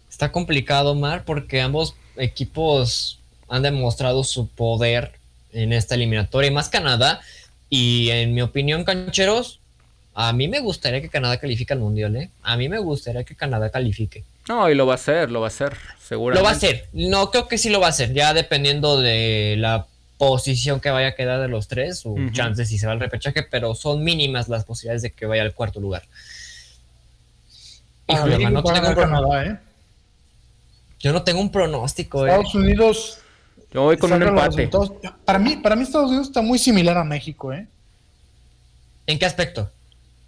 [0.09, 5.11] Está complicado, Mar, porque ambos equipos han demostrado su poder
[5.51, 7.21] en esta eliminatoria, y más Canadá.
[7.69, 9.59] Y en mi opinión, cancheros,
[10.15, 12.31] a mí me gustaría que Canadá califique al Mundial, ¿eh?
[12.41, 14.23] A mí me gustaría que Canadá califique.
[14.49, 16.39] No, y lo va a hacer, lo va a hacer, seguramente.
[16.39, 16.87] Lo va a hacer.
[16.93, 19.85] No, creo que sí lo va a hacer, ya dependiendo de la
[20.27, 23.43] posición que vaya a quedar de los tres, o chances si se va al repechaje,
[23.43, 26.03] pero son mínimas las posibilidades de que vaya al cuarto lugar.
[28.07, 29.59] Híjole, no tengo Canadá, ¿eh?
[30.99, 32.25] Yo no tengo un pronóstico.
[32.25, 32.29] Eh.
[32.29, 33.19] Estados Unidos.
[33.73, 34.69] Yo voy con un empate.
[35.25, 37.67] Para mí, para mí Estados Unidos está muy similar a México, ¿eh?
[39.07, 39.69] ¿En qué aspecto?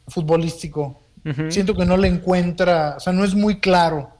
[0.07, 1.01] Futbolístico.
[1.49, 4.11] Siento que no le encuentra, o sea, no es muy claro.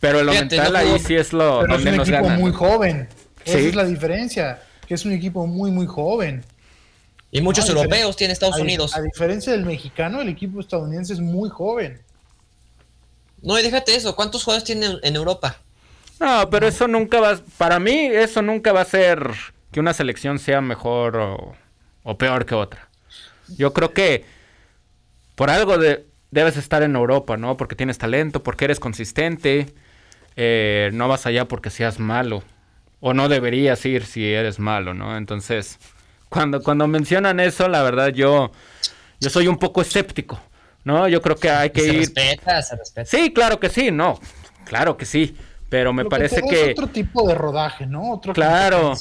[0.00, 3.08] Pero lo mental ahí sí es lo pero es un equipo muy joven.
[3.48, 6.44] Esa es la diferencia, que es un equipo muy muy joven.
[7.30, 8.96] Y muchos europeos tiene Estados Unidos.
[8.96, 12.00] A diferencia del mexicano, el equipo estadounidense es muy joven.
[13.42, 15.58] No, y déjate eso, ¿cuántos jugadores tienen en Europa?
[16.18, 19.30] No, pero eso nunca va, para mí eso nunca va a ser
[19.70, 21.16] que una selección sea mejor
[22.02, 22.88] o, peor que otra.
[23.56, 24.24] Yo creo que
[25.36, 27.56] por algo de, debes estar en Europa, ¿no?
[27.56, 29.72] Porque tienes talento, porque eres consistente,
[30.34, 32.42] eh, no vas allá porque seas malo,
[33.00, 35.16] o no deberías ir si eres malo, ¿no?
[35.16, 35.78] Entonces,
[36.28, 38.50] cuando, cuando mencionan eso, la verdad yo,
[39.20, 40.40] yo soy un poco escéptico.
[40.88, 41.06] ¿no?
[41.06, 41.98] Yo creo que hay que ir.
[41.98, 43.10] Respeta, se respeta.
[43.10, 44.18] Sí, claro que sí, no,
[44.64, 45.36] claro que sí,
[45.68, 48.12] pero me parece que, Es otro tipo de rodaje, ¿no?
[48.12, 48.94] Otro claro,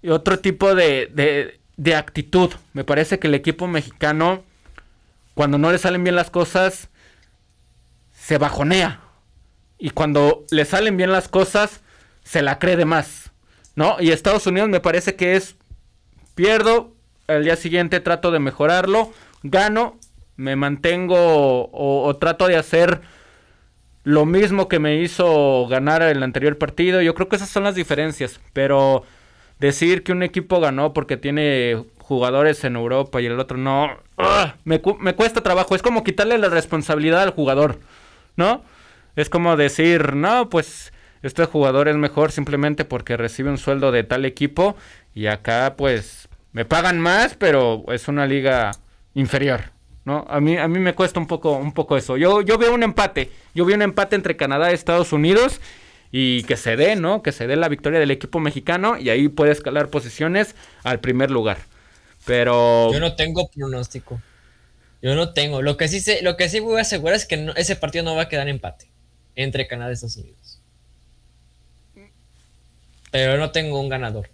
[0.00, 2.50] y otro tipo de, de, de actitud.
[2.72, 4.42] Me parece que el equipo mexicano,
[5.34, 6.88] cuando no le salen bien las cosas,
[8.12, 9.00] se bajonea.
[9.78, 11.82] Y cuando le salen bien las cosas,
[12.22, 13.32] se la cree de más.
[13.76, 13.96] ¿No?
[14.00, 15.56] Y Estados Unidos me parece que es.
[16.34, 16.92] Pierdo,
[17.28, 19.98] al día siguiente trato de mejorarlo, gano
[20.36, 23.00] me mantengo o, trato de hacer
[24.02, 27.00] lo mismo que me hizo ganar el anterior partido.
[27.02, 29.04] Yo creo que esas son las diferencias, pero
[29.60, 33.96] decir que un equipo ganó porque tiene jugadores en Europa y el otro no,
[34.64, 35.74] me, me, cuesta trabajo.
[35.74, 37.78] Es como quitarle la responsabilidad al jugador,
[38.36, 38.62] ¿no?
[39.16, 40.92] Es como decir, no, pues
[41.26, 44.76] este jugador es mejor simplemente porque recibe un sueldo de tal equipo
[45.14, 48.72] y acá pues me pagan más, pero es una liga
[49.14, 49.72] inferior.
[50.04, 50.26] ¿no?
[50.28, 52.16] A mí, a mí me cuesta un poco, un poco eso.
[52.16, 53.30] Yo, yo veo un empate.
[53.54, 55.60] Yo veo un empate entre Canadá y Estados Unidos.
[56.12, 57.22] Y que se dé, ¿no?
[57.22, 58.98] Que se dé la victoria del equipo mexicano.
[58.98, 61.58] Y ahí puede escalar posiciones al primer lugar.
[62.24, 62.92] Pero.
[62.92, 64.20] Yo no tengo pronóstico.
[65.02, 65.60] Yo no tengo.
[65.60, 68.14] Lo que sí sé, lo que sí voy a asegurar es que ese partido no
[68.14, 68.90] va a quedar empate.
[69.34, 70.43] Entre Canadá y Estados Unidos.
[73.14, 74.28] Pero no tengo un ganador.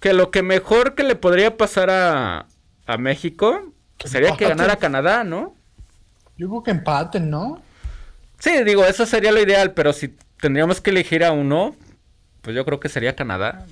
[0.00, 2.46] Que lo que mejor que le podría pasar a,
[2.84, 3.72] a México
[4.04, 5.54] Sería que ganara Canadá, ¿no?
[6.36, 7.62] Yo creo que empaten, ¿no?
[8.38, 11.74] Sí, digo, eso sería lo ideal, pero si tendríamos que elegir a uno,
[12.42, 13.64] pues yo creo que sería Canadá,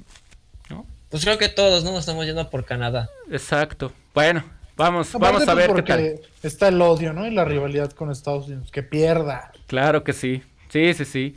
[0.71, 0.87] ¿no?
[1.11, 1.91] Pues creo que todos, ¿no?
[1.91, 3.11] Nos estamos yendo por Canadá.
[3.31, 3.93] Exacto.
[4.15, 4.43] Bueno,
[4.75, 6.21] vamos, vamos a pues, ver qué tal.
[6.43, 7.27] Está el odio, ¿no?
[7.27, 9.53] Y la rivalidad con Estados Unidos, que pierda.
[9.67, 10.43] Claro que sí.
[10.71, 11.35] Sí, sí, sí.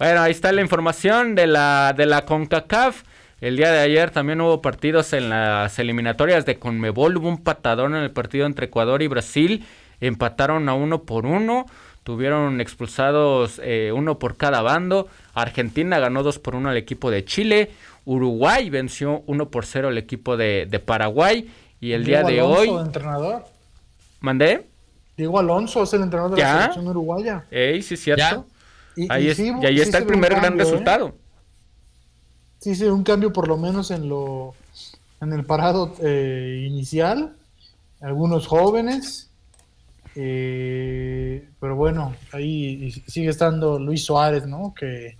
[0.00, 3.02] Bueno, ahí está la información de la, de la CONCACAF.
[3.42, 7.18] El día de ayer también hubo partidos en las eliminatorias de Conmebol.
[7.18, 9.66] Hubo un patadón en el partido entre Ecuador y Brasil.
[10.00, 11.66] Empataron a uno por uno.
[12.02, 15.06] Tuvieron expulsados eh, uno por cada bando.
[15.34, 17.70] Argentina ganó dos por uno al equipo de Chile.
[18.06, 21.52] Uruguay venció uno por cero al equipo de, Paraguay.
[21.78, 22.70] Y el día de hoy.
[22.70, 23.44] entrenador.
[24.20, 24.66] ¿Mandé?
[25.14, 27.44] Diego Alonso es el entrenador de la selección uruguaya.
[27.50, 28.46] Ey, sí, cierto.
[28.96, 30.56] Y, ahí, ahí está el primer gran ¿eh?
[30.56, 31.14] resultado
[32.60, 34.54] sí, sí, un cambio por lo menos en lo
[35.20, 37.36] en el parado eh, inicial,
[38.00, 39.30] algunos jóvenes,
[40.14, 44.74] eh, pero bueno, ahí sigue estando Luis Suárez, ¿no?
[44.74, 45.18] Que,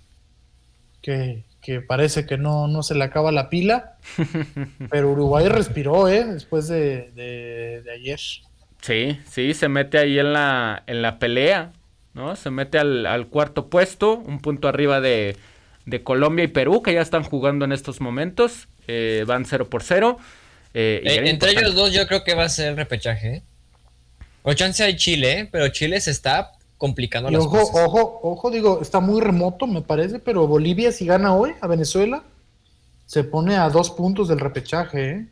[1.03, 1.43] que,
[1.87, 3.97] parece que no, no se le acaba la pila,
[4.89, 6.25] pero Uruguay respiró, ¿eh?
[6.25, 8.19] Después de, de, ayer.
[8.81, 11.73] Sí, sí, se mete ahí en la, en la pelea,
[12.13, 12.35] ¿no?
[12.35, 15.37] Se mete al, al cuarto puesto, un punto arriba de,
[15.85, 18.67] de Colombia y Perú, que ya están jugando en estos momentos.
[18.87, 20.17] Eh, van 0 por 0.
[20.73, 23.43] Eh, eh, entre ellos dos yo creo que va a ser el repechaje.
[24.43, 27.75] O chance hay Chile, pero Chile se está complicando las ojo, cosas.
[27.85, 32.23] Ojo, ojo, digo, está muy remoto, me parece, pero Bolivia si gana hoy a Venezuela,
[33.05, 35.27] se pone a dos puntos del repechaje,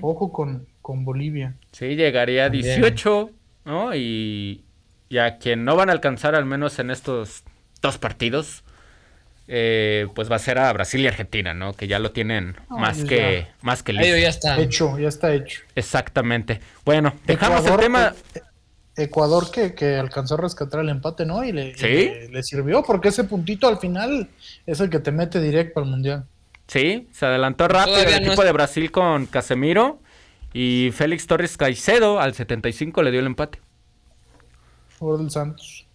[0.00, 1.56] Ojo con, con, Bolivia.
[1.72, 3.30] Sí, llegaría a 18,
[3.64, 3.96] ¿no?
[3.96, 4.62] Y,
[5.08, 7.42] y a quien no van a alcanzar al menos en estos
[7.80, 8.64] dos partidos,
[9.48, 11.72] eh, pues va a ser a Brasil y Argentina, ¿no?
[11.72, 14.16] Que ya lo tienen más, que, más que listo.
[14.16, 15.62] ya está hecho, ya está hecho.
[15.76, 16.60] Exactamente.
[16.84, 18.14] Bueno, dejamos el tema.
[18.96, 21.44] Ecuador que, que alcanzó a rescatar el empate, ¿no?
[21.44, 24.30] Y le, le, sirvió, porque ese puntito al final
[24.64, 26.24] es el que te mete directo al Mundial.
[26.66, 30.00] Sí, se adelantó rápido el equipo de Brasil con Casemiro
[30.54, 33.60] y Félix Torres Caicedo al 75 le dio el empate.
[35.00, 35.86] Del Santos.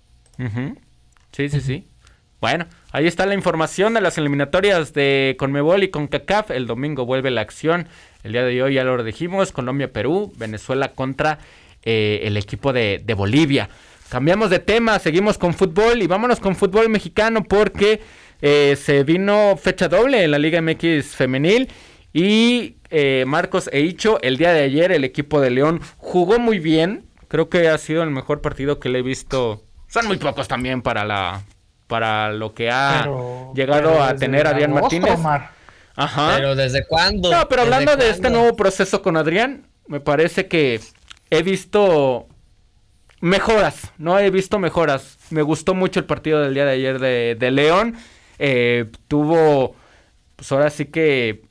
[1.31, 1.87] Sí, sí, sí.
[2.41, 6.49] Bueno, ahí está la información de las eliminatorias de Conmebol y CONCACAF.
[6.49, 7.87] El domingo vuelve la acción.
[8.23, 11.37] El día de hoy ya lo dijimos, Colombia-Perú, Venezuela contra
[11.83, 13.69] eh, el equipo de, Bolivia.
[14.09, 18.01] Cambiamos de tema, seguimos con fútbol y vámonos con fútbol mexicano porque
[18.41, 21.69] eh, se vino fecha doble en la Liga MX femenil
[22.11, 27.03] y eh, Marcos Eicho el día de ayer el equipo de León jugó muy bien.
[27.31, 29.63] Creo que ha sido el mejor partido que le he visto.
[29.87, 31.43] Son muy pocos también para la
[31.87, 33.07] para lo que ha
[33.55, 35.17] llegado a tener Adrián Martínez.
[35.95, 36.33] Ajá.
[36.35, 37.31] Pero desde cuándo?
[37.31, 40.81] No, pero hablando de este nuevo proceso con Adrián, me parece que
[41.29, 42.27] he visto
[43.21, 44.19] mejoras, ¿no?
[44.19, 45.17] He visto mejoras.
[45.29, 47.95] Me gustó mucho el partido del día de ayer de, León.
[48.39, 49.77] Eh, tuvo,
[50.35, 51.43] pues ahora sí que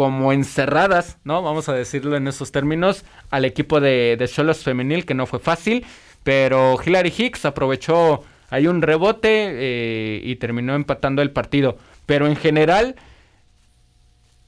[0.00, 1.42] como encerradas, ¿no?
[1.42, 5.84] Vamos a decirlo en esos términos, al equipo de Cholos Femenil, que no fue fácil,
[6.22, 11.76] pero Hilary Hicks aprovechó ahí un rebote eh, y terminó empatando el partido.
[12.06, 12.96] Pero en general,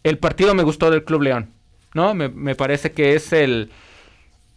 [0.04, 1.50] el partido me gustó del Club León,
[1.92, 2.14] ¿no?
[2.14, 3.70] Me, me parece que es el,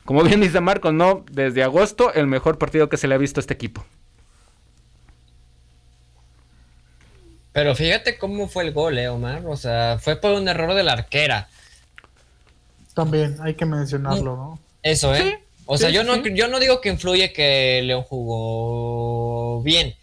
[0.06, 1.26] como bien dice Marcos, ¿no?
[1.30, 3.86] Desde agosto, el mejor partido que se le ha visto a este equipo.
[7.56, 9.46] Pero fíjate cómo fue el gol, ¿eh, Omar?
[9.46, 11.48] O sea, fue por un error de la arquera.
[12.94, 14.60] También, hay que mencionarlo, ¿no?
[14.84, 15.42] Eso, ¿eh?
[15.66, 19.96] o sea, yo, no, yo no digo que influye que León jugó bien.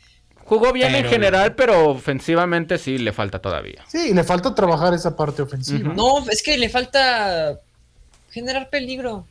[0.46, 3.84] Jugó bien en general, pero ofensivamente sí le falta todavía.
[3.86, 5.92] Sí, le falta trabajar esa parte ofensiva.
[5.92, 7.60] No, es que le falta
[8.30, 9.26] generar peligro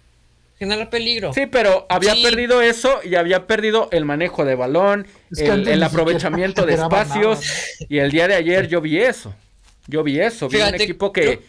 [0.61, 1.33] generar peligro.
[1.33, 6.75] Sí, pero había perdido eso y había perdido el manejo de balón, el, aprovechamiento de
[6.75, 7.39] espacios.
[7.89, 9.33] Y el día de ayer yo vi eso.
[9.87, 10.49] Yo vi eso.
[10.49, 11.39] vi un equipo que,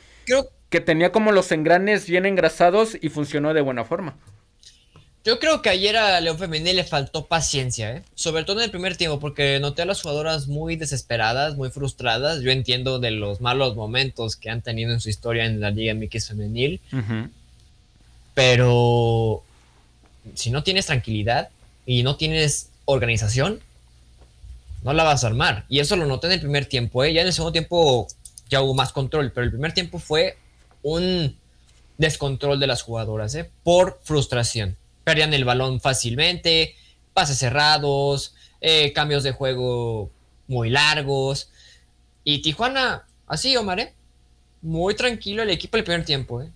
[0.70, 4.16] que tenía como los engranes bien engrasados y funcionó de buena forma.
[5.24, 8.02] Yo creo que ayer a León Femenil le faltó paciencia, ¿eh?
[8.14, 12.40] sobre todo en el primer tiempo, porque noté a las jugadoras muy desesperadas, muy frustradas.
[12.40, 15.94] Yo entiendo de los malos momentos que han tenido en su historia en la Liga
[15.94, 16.80] MX Femenil.
[18.34, 19.42] Pero
[20.34, 21.50] si no tienes tranquilidad
[21.86, 23.60] y no tienes organización,
[24.82, 25.64] no la vas a armar.
[25.68, 27.04] Y eso lo noté en el primer tiempo.
[27.04, 27.12] ¿eh?
[27.12, 28.08] Ya en el segundo tiempo
[28.48, 30.36] ya hubo más control, pero el primer tiempo fue
[30.82, 31.36] un
[31.98, 33.50] descontrol de las jugadoras ¿eh?
[33.62, 34.76] por frustración.
[35.04, 36.74] Perdían el balón fácilmente,
[37.12, 40.10] pases cerrados, eh, cambios de juego
[40.46, 41.50] muy largos.
[42.24, 43.92] Y Tijuana, así, Omar, ¿eh?
[44.62, 46.42] muy tranquilo el equipo el primer tiempo.
[46.42, 46.50] ¿eh?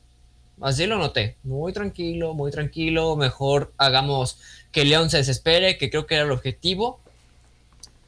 [0.60, 1.36] Así lo noté.
[1.42, 3.16] Muy tranquilo, muy tranquilo.
[3.16, 4.40] Mejor hagamos
[4.72, 7.00] que León se desespere, que creo que era el objetivo.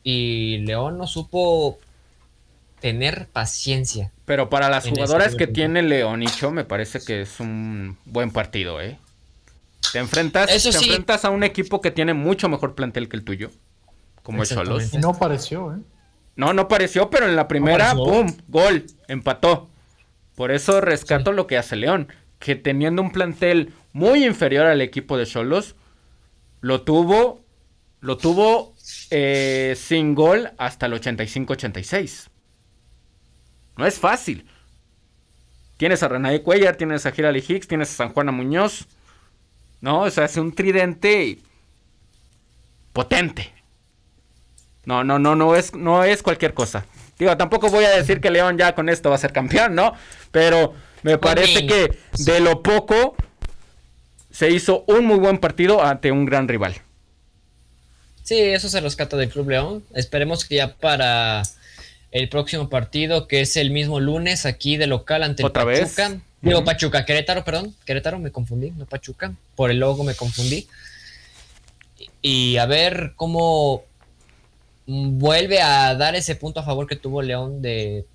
[0.02, 1.78] Y León no supo
[2.80, 4.12] tener paciencia.
[4.24, 8.80] Pero para las jugadoras que tiene León Cho, me parece que es un buen partido,
[8.80, 8.98] ¿eh?
[9.92, 13.50] Te enfrentas, te enfrentas a un equipo que tiene mucho mejor plantel que el tuyo,
[14.22, 14.92] como el Cholos.
[14.92, 15.78] Y no pareció, ¿eh?
[16.36, 18.32] No, no pareció, pero en la primera, ¡pum!
[18.48, 19.68] Gol, empató.
[20.36, 25.16] Por eso rescato lo que hace León que teniendo un plantel muy inferior al equipo
[25.16, 25.74] de Cholos,
[26.60, 27.44] lo tuvo,
[28.00, 28.74] lo tuvo
[29.10, 32.28] eh, sin gol hasta el 85-86.
[33.76, 34.46] No es fácil.
[35.76, 38.88] Tienes a René Cuellar, tienes a Girali Hicks, tienes a San Juana Muñoz.
[39.80, 41.38] No, o sea, es un tridente
[42.92, 43.52] potente.
[44.84, 46.84] No, no, no, no es, no es cualquier cosa.
[47.18, 49.94] Digo, tampoco voy a decir que León ya con esto va a ser campeón, ¿no?
[50.30, 53.16] Pero me parece que de lo poco
[54.30, 56.76] se hizo un muy buen partido ante un gran rival.
[58.22, 59.84] Sí, eso se rescata del Club León.
[59.94, 61.42] Esperemos que ya para
[62.10, 66.20] el próximo partido, que es el mismo lunes aquí de local ante el Pachuca.
[66.40, 67.74] Digo, Pachuca, Querétaro, perdón.
[67.84, 69.32] Querétaro, me confundí, no Pachuca.
[69.56, 70.68] Por el logo me confundí.
[72.22, 73.84] Y a ver cómo
[74.88, 78.06] vuelve a dar ese punto a favor que tuvo León de,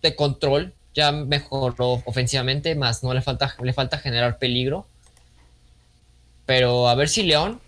[0.00, 4.86] de control ya mejoró ofensivamente, más no le falta, le falta generar peligro.
[6.46, 7.60] Pero a ver si León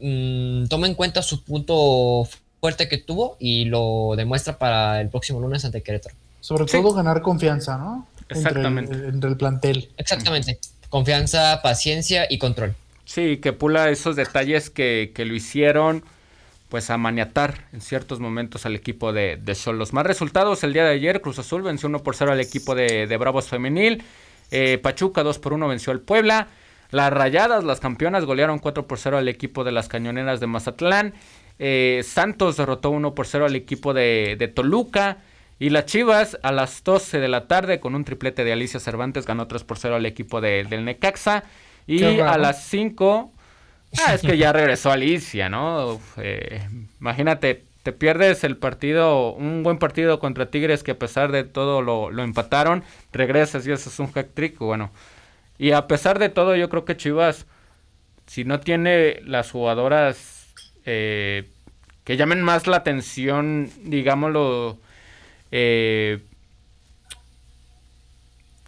[0.00, 2.26] mm, toma en cuenta su punto
[2.60, 6.16] fuerte que tuvo y lo demuestra para el próximo lunes ante Querétaro.
[6.40, 8.06] Sobre todo ganar confianza, ¿no?
[8.28, 8.94] Exactamente.
[9.08, 9.90] Entre el, plantel.
[9.96, 10.58] Exactamente.
[10.88, 12.74] Confianza, paciencia y control.
[13.04, 16.02] Sí, que pula esos detalles que, que lo hicieron
[16.74, 19.92] pues a maniatar en ciertos momentos al equipo de, de Solos.
[19.92, 23.16] Más resultados el día de ayer, Cruz Azul venció 1 por 0 al equipo de,
[23.16, 24.02] Bravos Femenil,
[24.50, 26.48] eh, Pachuca 2 por 1 venció al Puebla,
[26.90, 31.14] Las Rayadas, las campeonas, golearon 4 por 0 al equipo de las Cañoneras de Mazatlán.
[31.60, 35.18] Eh, Santos derrotó 1 por 0 al equipo de, de, Toluca.
[35.60, 39.26] Y las Chivas a las 12 de la tarde con un triplete de Alicia Cervantes
[39.26, 41.44] ganó 3 por 0 al equipo de, del Necaxa.
[41.86, 43.32] Y a las 5...
[44.06, 46.00] Ah, es que ya regresó Alicia, ¿no?
[46.16, 46.66] Eh,
[47.00, 51.80] imagínate, te pierdes el partido, un buen partido contra Tigres que a pesar de todo
[51.80, 52.82] lo, lo empataron,
[53.12, 54.90] regresas y eso es un hack trick, bueno.
[55.58, 57.46] Y a pesar de todo, yo creo que Chivas,
[58.26, 60.52] si no tiene las jugadoras
[60.84, 61.48] eh,
[62.04, 64.78] que llamen más la atención, digámoslo,
[65.52, 66.20] eh,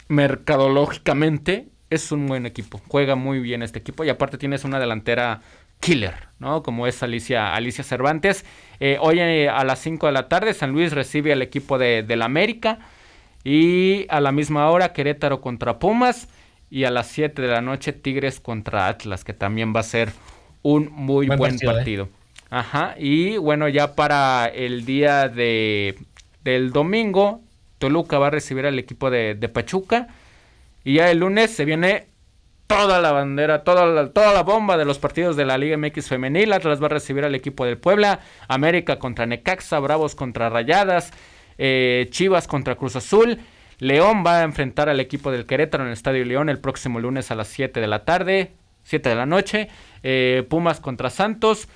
[0.07, 2.81] mercadológicamente, es un buen equipo.
[2.87, 5.41] Juega muy bien este equipo y aparte tienes una delantera
[5.79, 6.63] killer, ¿no?
[6.63, 8.45] Como es Alicia, Alicia Cervantes.
[8.79, 12.03] Eh, hoy eh, a las 5 de la tarde San Luis recibe al equipo de,
[12.03, 12.79] del América.
[13.43, 16.27] Y a la misma hora Querétaro contra Pumas.
[16.69, 20.11] Y a las 7 de la noche Tigres contra Atlas, que también va a ser
[20.63, 22.05] un muy buen, partido.
[22.05, 22.45] ¿eh?
[22.49, 22.95] Ajá.
[22.97, 25.97] Y bueno, ya para el día de,
[26.43, 27.41] del domingo,
[27.77, 30.09] Toluca va a recibir al equipo de, de Pachuca.
[30.87, 32.07] Y ya el lunes se viene
[32.65, 36.07] toda la bandera, toda la, toda la bomba de los partidos de la Liga MX
[36.07, 36.53] femenil.
[36.53, 41.11] Atlas va a recibir al equipo del Puebla, América contra Necaxa, Bravos contra Rayadas,
[41.57, 43.37] eh, Chivas contra Cruz Azul.
[43.79, 47.31] León va a enfrentar al equipo del Querétaro en el Estadio León el próximo lunes
[47.31, 49.67] a las 7 de la tarde, 7 de la noche.
[50.03, 51.67] Eh, Pumas contra Santos,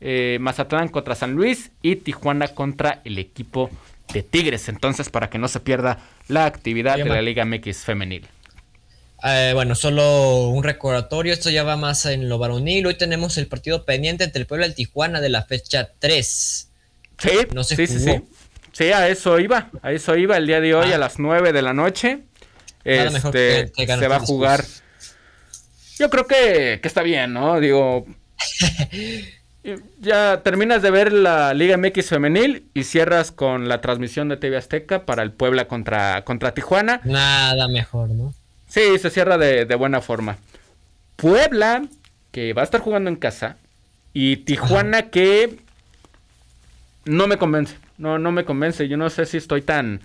[0.00, 3.68] eh, Mazatlán contra San Luis y Tijuana contra el equipo
[4.12, 4.68] de Tigres.
[4.68, 5.98] Entonces, para que no se pierda
[6.28, 8.28] la actividad de la Liga MX femenil.
[9.22, 12.86] Eh, bueno, solo un recordatorio, esto ya va más en lo varonil.
[12.86, 16.68] Hoy tenemos el partido pendiente entre el pueblo y el Tijuana de la fecha 3.
[17.18, 18.22] Sí, no sí, sí, sí,
[18.72, 18.84] sí.
[18.92, 20.94] a eso iba, a eso iba el día de hoy ah.
[20.96, 22.20] a las 9 de la noche.
[22.84, 24.64] Este, se va a jugar.
[25.98, 27.60] Yo creo que, que está bien, ¿no?
[27.60, 28.06] Digo,
[30.00, 34.56] ya terminas de ver la Liga MX femenil y cierras con la transmisión de TV
[34.56, 37.02] Azteca para el Puebla contra, contra Tijuana.
[37.04, 38.34] Nada mejor, ¿no?
[38.70, 40.38] Sí, se cierra de, buena forma.
[41.16, 41.82] Puebla,
[42.30, 43.56] que va a estar jugando en casa.
[44.12, 45.58] Y Tijuana, que
[47.04, 47.74] no me convence.
[47.98, 48.86] No, no me convence.
[48.86, 50.02] Yo no sé si estoy tan,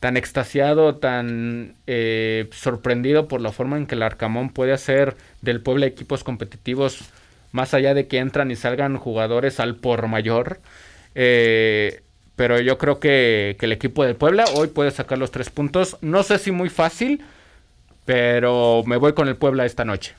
[0.00, 5.60] tan extasiado, tan eh, sorprendido por la forma en que el Arcamón puede hacer del
[5.60, 6.98] Puebla equipos competitivos,
[7.52, 10.58] más allá de que entran y salgan jugadores al por mayor.
[11.14, 12.02] Eh,
[12.34, 15.96] pero yo creo que, que el equipo del Puebla hoy puede sacar los tres puntos.
[16.00, 17.22] No sé si muy fácil
[18.04, 20.14] pero me voy con el Puebla esta noche.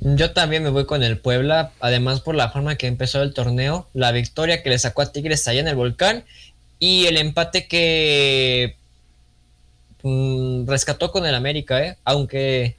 [0.00, 3.88] Yo también me voy con el Puebla, además por la forma que empezó el torneo,
[3.94, 6.24] la victoria que le sacó a Tigres allá en el volcán
[6.78, 8.76] y el empate que
[10.02, 11.98] mm, rescató con el América, ¿eh?
[12.04, 12.76] aunque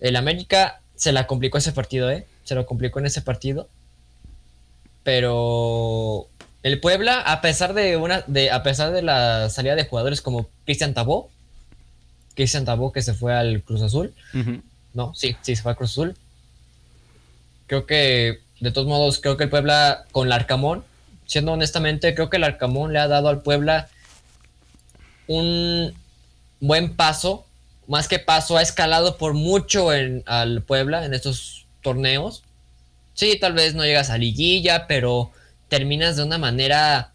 [0.00, 2.26] el América se la complicó ese partido, ¿eh?
[2.44, 3.68] se lo complicó en ese partido,
[5.04, 6.28] pero
[6.62, 10.48] el Puebla, a pesar de una, de, a pesar de la salida de jugadores como
[10.66, 11.30] Cristian Tabó,
[12.34, 14.14] Cristian Tabó que se fue al Cruz Azul.
[14.92, 16.16] No, sí, sí, se fue al Cruz Azul.
[17.66, 20.84] Creo que, de todos modos, creo que el Puebla con el Arcamón,
[21.26, 23.88] siendo honestamente, creo que el Arcamón le ha dado al Puebla
[25.26, 25.94] un
[26.60, 27.46] buen paso.
[27.86, 32.42] Más que paso, ha escalado por mucho en, al Puebla en estos torneos.
[33.14, 35.30] Sí, tal vez no llegas a liguilla, pero
[35.68, 37.12] terminas de una manera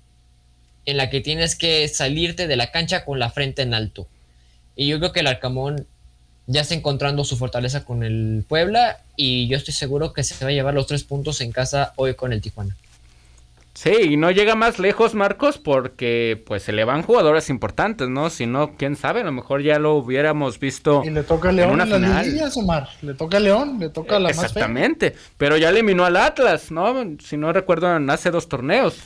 [0.86, 4.08] en la que tienes que salirte de la cancha con la frente en alto.
[4.80, 5.88] Y yo creo que el Arcamón
[6.48, 10.52] ya está encontrando su fortaleza con el Puebla y yo estoy seguro que se va
[10.52, 12.78] a llevar los tres puntos en casa hoy con el Tijuana.
[13.74, 18.30] Sí, y no llega más lejos, Marcos, porque pues se le van jugadores importantes, ¿no?
[18.30, 21.02] Si no, quién sabe, a lo mejor ya lo hubiéramos visto.
[21.04, 22.88] Y le toca a León en, una las Omar.
[23.02, 27.18] Le toca a León, le toca a la Exactamente, pero ya eliminó al Atlas, ¿no?
[27.22, 28.98] Si no recuerdo, hace dos torneos.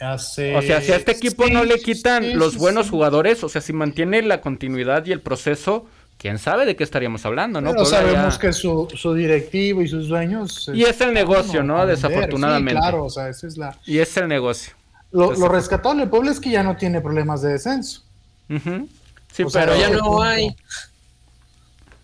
[0.00, 3.72] O sea, si a este equipo no le quitan los buenos jugadores, o sea, si
[3.72, 5.86] mantiene la continuidad y el proceso,
[6.18, 7.70] quién sabe de qué estaríamos hablando, ¿no?
[7.72, 10.70] Pero sabemos que su, su, directivo y sus dueños.
[10.74, 11.86] Y es el negocio, ¿no?
[11.86, 12.78] Desafortunadamente.
[12.78, 13.78] claro, o sea, esa es la.
[13.86, 14.74] Y es el negocio.
[15.12, 18.02] Lo, lo rescatable del pueblo es que ya no tiene problemas de descenso.
[18.48, 20.54] Sí, pero ya no hay.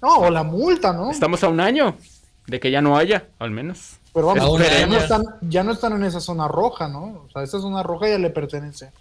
[0.01, 1.11] No, o la multa, ¿no?
[1.11, 1.97] Estamos a un año
[2.47, 3.99] de que ya no haya, al menos.
[4.13, 7.25] Pero vamos, ya no, están, ya no están en esa zona roja, ¿no?
[7.27, 8.93] O sea, esa zona roja ya le pertenece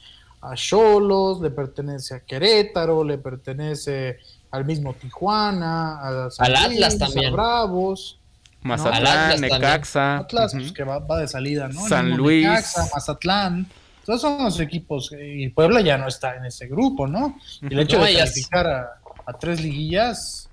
[0.42, 4.20] a Cholos, le pertenece a Querétaro, le pertenece
[4.52, 7.28] al mismo Tijuana, a al Atlas también.
[7.28, 8.18] A Bravos.
[8.62, 10.18] Mazatlán, Necaxa.
[10.20, 11.88] Atlas, pues que va, de salida, ¿no?
[11.88, 12.48] San Luis.
[12.48, 13.68] Necaxa, Mazatlán.
[14.06, 15.12] Todos son los equipos.
[15.20, 17.38] Y Puebla ya no está en ese grupo, ¿no?
[17.62, 20.48] Y el hecho de calificar a, a tres liguillas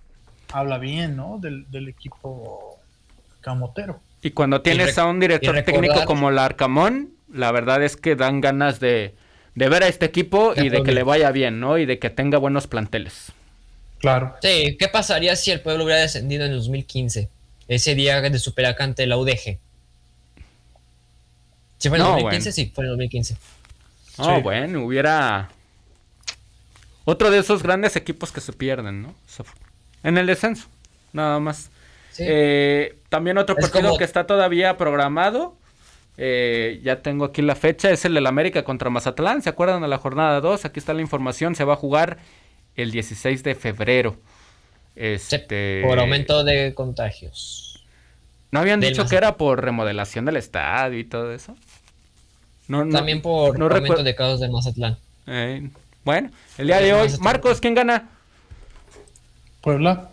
[0.52, 1.38] habla bien, ¿no?
[1.38, 2.78] Del, del equipo
[3.40, 4.00] camotero.
[4.22, 8.80] Y cuando tienes a un director técnico como Larcamón, la verdad es que dan ganas
[8.80, 9.14] de,
[9.54, 11.78] de ver a este equipo y de que le vaya bien, ¿no?
[11.78, 13.32] Y de que tenga buenos planteles.
[13.98, 14.34] Claro.
[14.42, 17.28] Sí, ¿qué pasaría si el pueblo hubiera descendido en el 2015?
[17.68, 19.58] Ese día de Superaca ante la UDG.
[21.78, 22.50] ¿Sí fue en el No, 2015?
[22.50, 22.52] bueno.
[22.54, 23.36] Sí, fue en el 2015.
[24.18, 24.42] Oh, Sí.
[24.42, 25.48] bueno, hubiera
[27.04, 29.14] otro de esos grandes equipos que se pierden, ¿no?
[30.02, 30.66] En el descenso,
[31.12, 31.70] nada más.
[32.18, 32.24] Sí.
[32.26, 35.56] Eh, también otro Es partido como- que está todavía programado.
[36.20, 37.90] eh, ya tengo aquí la fecha.
[37.92, 39.40] Es el del América contra Mazatlán.
[39.40, 40.64] ¿Se acuerdan de la jornada 2?
[40.64, 41.54] Aquí está la información.
[41.54, 42.18] Se va a jugar
[42.74, 44.16] el 16 de febrero.
[44.94, 45.00] Sí,
[45.36, 47.84] Este, por aumento de contagios.
[48.50, 51.54] ¿No habían del dicho que era por remodelación del estadio y todo eso?
[52.66, 54.98] No, no- También por no aumento de casos de Mazatlán.
[55.28, 55.70] Eh,
[56.04, 57.08] bueno, el día de hoy.
[57.20, 58.08] Marcos, ¿quién gana?
[59.60, 60.10] Puebla,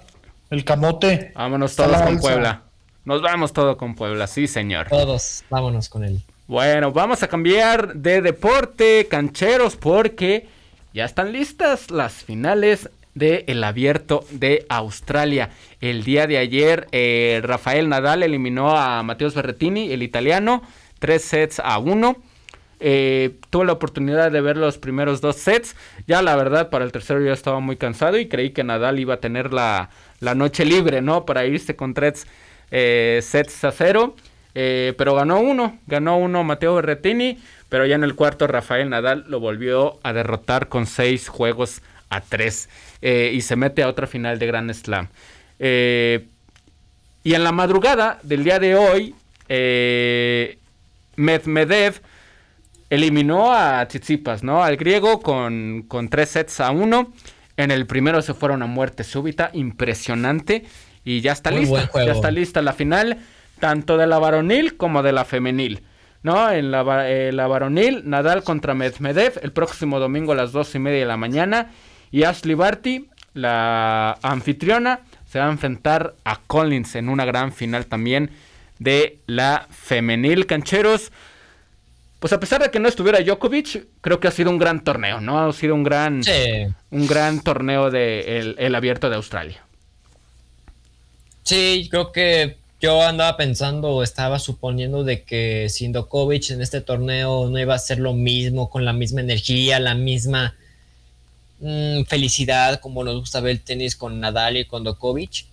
[0.49, 1.31] el camote.
[1.35, 2.21] Vámonos Está todos con alza.
[2.21, 2.61] Puebla.
[3.05, 4.87] Nos vamos todo con Puebla, sí, señor.
[4.89, 6.21] Todos, vámonos con él.
[6.47, 10.47] Bueno, vamos a cambiar de deporte, cancheros, porque
[10.93, 15.49] ya están listas las finales del Abierto de Australia.
[15.81, 20.61] El día de ayer, eh, Rafael Nadal eliminó a Mateos Berretini, el italiano,
[20.99, 22.17] tres sets a uno.
[22.79, 25.75] Eh, tuve la oportunidad de ver los primeros dos sets.
[26.07, 29.15] Ya la verdad, para el tercero yo estaba muy cansado y creí que Nadal iba
[29.15, 29.89] a tener la,
[30.19, 31.25] la noche libre, ¿no?
[31.25, 32.27] Para irse con tres
[32.71, 34.15] eh, sets a cero.
[34.53, 39.25] Eh, pero ganó uno, ganó uno Mateo Berretini, pero ya en el cuarto Rafael Nadal
[39.27, 42.69] lo volvió a derrotar con seis juegos a tres
[43.01, 45.09] eh, y se mete a otra final de Grand Slam.
[45.59, 49.15] Y en la madrugada del día de hoy,
[51.17, 52.01] Medvedev
[52.95, 54.63] eliminó a Tsitsipas, ¿no?
[54.63, 57.13] Al griego con, con tres sets a uno.
[57.57, 60.65] En el primero se fueron a muerte súbita, impresionante.
[61.03, 63.19] Y ya está Muy lista, ya está lista la final,
[63.59, 65.83] tanto de la varonil como de la femenil.
[66.23, 66.49] ¿No?
[66.49, 70.79] En la, eh, la varonil, Nadal contra Medvedev, el próximo domingo a las dos y
[70.79, 71.71] media de la mañana.
[72.09, 77.85] Y Ashley Barty, la anfitriona, se va a enfrentar a Collins en una gran final
[77.85, 78.31] también
[78.79, 80.47] de la femenil.
[80.47, 81.11] Cancheros,
[82.25, 85.21] pues a pesar de que no estuviera Djokovic, creo que ha sido un gran torneo,
[85.21, 85.47] ¿no?
[85.47, 86.31] Ha sido un gran, Sí,
[86.89, 89.63] un gran torneo de el, el abierto de Australia.
[91.43, 97.47] sí, creo que yo andaba pensando estaba suponiendo de que sin Djokovic en este torneo
[97.47, 100.55] no iba a ser lo mismo, con la misma energía, la misma
[101.59, 105.45] mm, felicidad como nos gusta ver el tenis con Nadal y con Djokovic,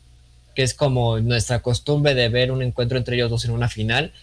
[0.54, 4.14] que es como nuestra costumbre de ver un encuentro entre ellos dos en una final.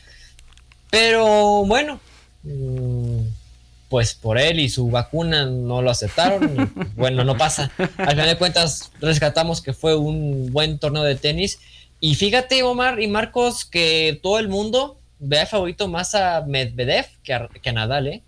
[0.89, 1.99] Pero bueno,
[3.89, 6.55] pues por él y su vacuna no lo aceptaron.
[6.55, 7.71] y, bueno, no pasa.
[7.97, 11.59] Al final de cuentas, rescatamos que fue un buen torneo de tenis.
[11.99, 17.07] Y fíjate, Omar y Marcos, que todo el mundo ve a favorito más a Medvedev
[17.23, 18.23] que a, que a Nadal, ¿eh?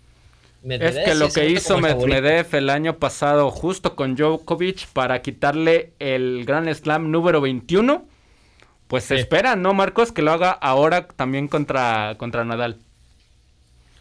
[0.64, 1.82] Es que lo que hizo el.
[1.82, 8.06] Medvedev el año pasado justo con Djokovic para quitarle el Grand Slam número 21,
[8.86, 10.12] pues se espera, ¿no, Marcos?
[10.12, 12.78] Que lo haga ahora también contra, contra Nadal.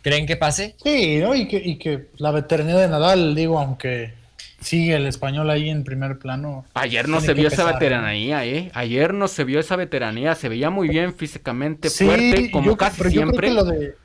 [0.02, 0.76] ¿Creen que pase?
[0.84, 1.36] Sí, ¿no?
[1.36, 4.14] Y que, y que la veteranía de Nadal, digo, aunque
[4.60, 6.66] sigue el español ahí en primer plano.
[6.74, 8.72] Ayer no se vio esa pesar, veteranía, ¿eh?
[8.74, 12.78] Ayer no se vio esa veteranía, se veía muy bien físicamente, Sí, fuerte, como yo-
[12.78, 13.48] casi pero yo creo siempre.
[13.48, 13.96] que lo de,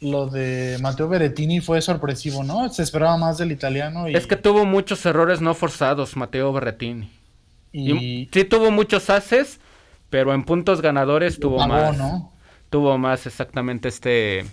[0.00, 2.68] lo de Matteo Berrettini fue sorpresivo, ¿no?
[2.70, 7.08] Se esperaba más del italiano y, Es que tuvo muchos errores no forzados, Mateo Berretini.
[7.72, 9.60] y Y sí tuvo muchos haces,
[10.10, 11.96] pero en puntos ganadores tuvo pagó, más.
[11.96, 12.32] ¿no?
[12.70, 14.44] Tuvo más exactamente este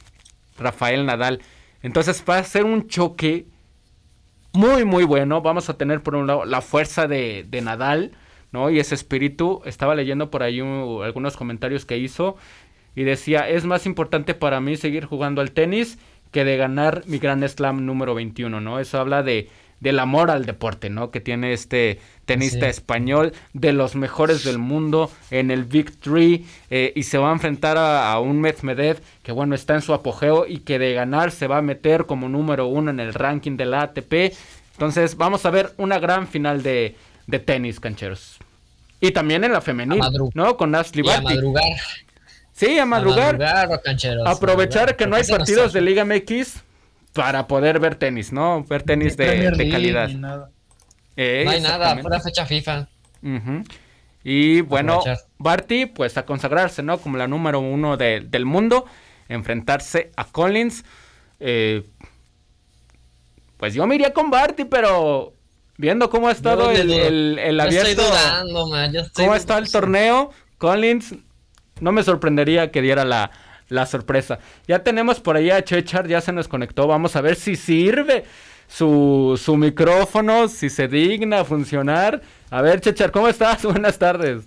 [0.58, 1.42] Rafael Nadal.
[1.84, 3.48] Entonces va a ser un choque
[4.54, 5.42] muy, muy bueno.
[5.42, 8.12] Vamos a tener por un lado la fuerza de, de Nadal,
[8.52, 8.70] ¿no?
[8.70, 9.62] Y ese espíritu.
[9.66, 12.36] Estaba leyendo por ahí un- algunos comentarios que hizo
[12.96, 15.98] y decía, es más importante para mí seguir jugando al tenis
[16.32, 18.80] que de ganar mi Grand Slam número 21, ¿no?
[18.80, 19.50] Eso habla de
[19.82, 21.12] del amor al deporte, ¿no?
[21.12, 22.70] Que tiene este tenista Sí.
[22.70, 27.34] español de los mejores del mundo en el Big Three eh, y se va a
[27.34, 31.32] enfrentar a, a un Medvedev que bueno está en su apogeo y que de ganar
[31.32, 34.34] se va a meter como número uno en el ranking de la ATP.
[34.74, 36.96] Entonces vamos a ver una gran final de,
[37.28, 38.38] de tenis, cancheros.
[39.00, 40.56] Y también en la femenil, A madru- ¿no?
[40.58, 41.24] Con Ashley Y a Barty.
[41.36, 41.64] madrugar.
[42.54, 43.36] Sí, a madrugar.
[43.36, 46.62] A madrugar, cancheros, Aprovechar madrugar, que no hay partidos de Liga MX
[47.14, 48.64] para poder ver tenis, ¿no?
[48.64, 50.08] Ver tenis de, de League calidad.
[50.08, 50.50] ni nada.
[51.18, 52.88] Eh, No hay nada, pura fecha FIFA.
[54.24, 55.02] Y bueno.
[55.38, 57.00] Barty, pues a consagrarse, ¿no?
[57.00, 58.86] Como la número uno de- del mundo,
[59.30, 60.84] enfrentarse a Collins.
[61.40, 61.84] Eh,
[63.58, 65.34] pues yo me iría con Barty, pero
[65.78, 67.90] viendo cómo ha estado el, el, abierto.
[67.90, 68.94] Estoy dudando, man.
[69.14, 70.32] ¿Cómo está el torneo?
[70.58, 71.16] Collins,
[71.80, 73.32] no me sorprendería que diera la,
[73.72, 74.40] la sorpresa.
[74.68, 76.88] Ya tenemos por ahí a Chechar, ya se nos conectó.
[76.88, 78.26] Vamos a ver si sirve
[78.68, 82.22] su, su micrófono, si se digna a funcionar.
[82.50, 83.64] A ver, Chechar, ¿cómo estás?
[83.64, 84.44] Buenas tardes.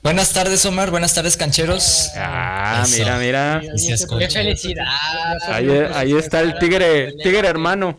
[0.00, 0.92] Buenas tardes, Omar.
[0.92, 2.12] Buenas tardes, cancheros.
[2.16, 3.60] Ah, mira, mira.
[3.60, 4.86] Qué felicidad.
[5.48, 7.98] Ahí, está el tigre, tigre hermano.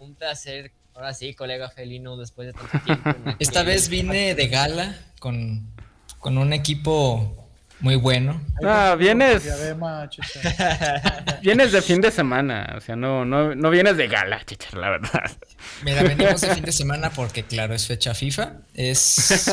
[0.00, 0.72] Un placer.
[0.94, 3.36] Ahora sí, colega felino, después de tanto tiempo.
[3.38, 5.72] Esta vez vine de gala con,
[6.18, 7.41] con un equipo
[7.82, 8.40] muy bueno.
[8.64, 9.42] Ah, vienes.
[11.42, 12.74] vienes de fin de semana.
[12.76, 15.30] O sea, no, no, no vienes de gala, chichar, la verdad.
[15.84, 18.52] Mira, venimos de fin de semana porque, claro, es fecha FIFA.
[18.72, 19.50] Es.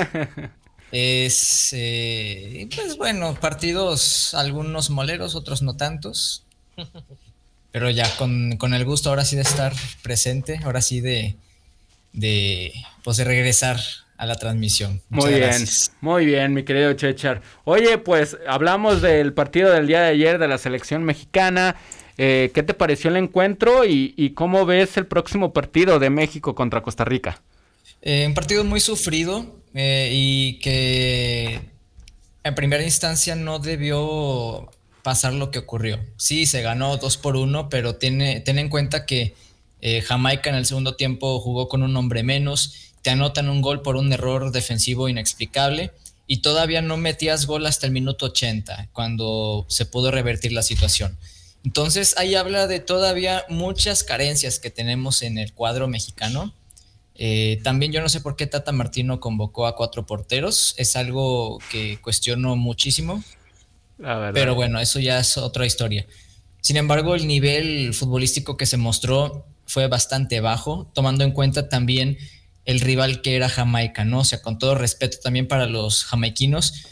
[0.91, 1.69] Es.
[1.73, 6.45] Eh, pues bueno, partidos, algunos moleros, otros no tantos.
[7.71, 9.73] Pero ya, con, con, el gusto ahora sí de estar
[10.03, 11.35] presente, ahora sí de.
[12.13, 12.73] de
[13.03, 13.79] pues de regresar
[14.19, 15.01] a la transmisión.
[15.09, 15.65] muy bien,
[16.01, 17.41] muy bien, mi querido Chechar.
[17.63, 21.77] Oye, pues hablamos del partido del día de ayer de la selección mexicana.
[22.17, 26.81] Eh, ¿Qué te pareció el encuentro y, cómo ves el próximo partido de México contra
[26.81, 27.41] Costa Rica?
[28.01, 31.61] Eh, un partido muy sufrido eh, y que
[32.43, 34.69] en primera instancia no debió
[35.01, 35.97] pasar lo que ocurrió.
[36.17, 39.33] Sí, se ganó 2 por 1, pero tiene, ten en cuenta que
[40.03, 43.95] Jamaica en el segundo tiempo jugó con un hombre menos te anotan un gol por
[43.95, 45.91] un error defensivo inexplicable
[46.27, 51.17] y todavía no metías gol hasta el minuto 80, cuando se pudo revertir la situación.
[51.63, 56.53] Entonces ahí habla de todavía muchas carencias que tenemos en el cuadro mexicano.
[57.15, 61.59] Eh, también yo no sé por qué Tata Martino convocó a cuatro porteros, es algo
[61.71, 63.23] que cuestiono muchísimo.
[64.33, 66.05] Pero bueno, eso ya es otra historia.
[66.61, 72.17] Sin embargo, el nivel futbolístico que se mostró fue bastante bajo, tomando en cuenta también
[72.65, 74.23] el rival que era Jamaica, ¿no?
[74.23, 76.85] Sea, con todo respeto también para los jamaiquinos,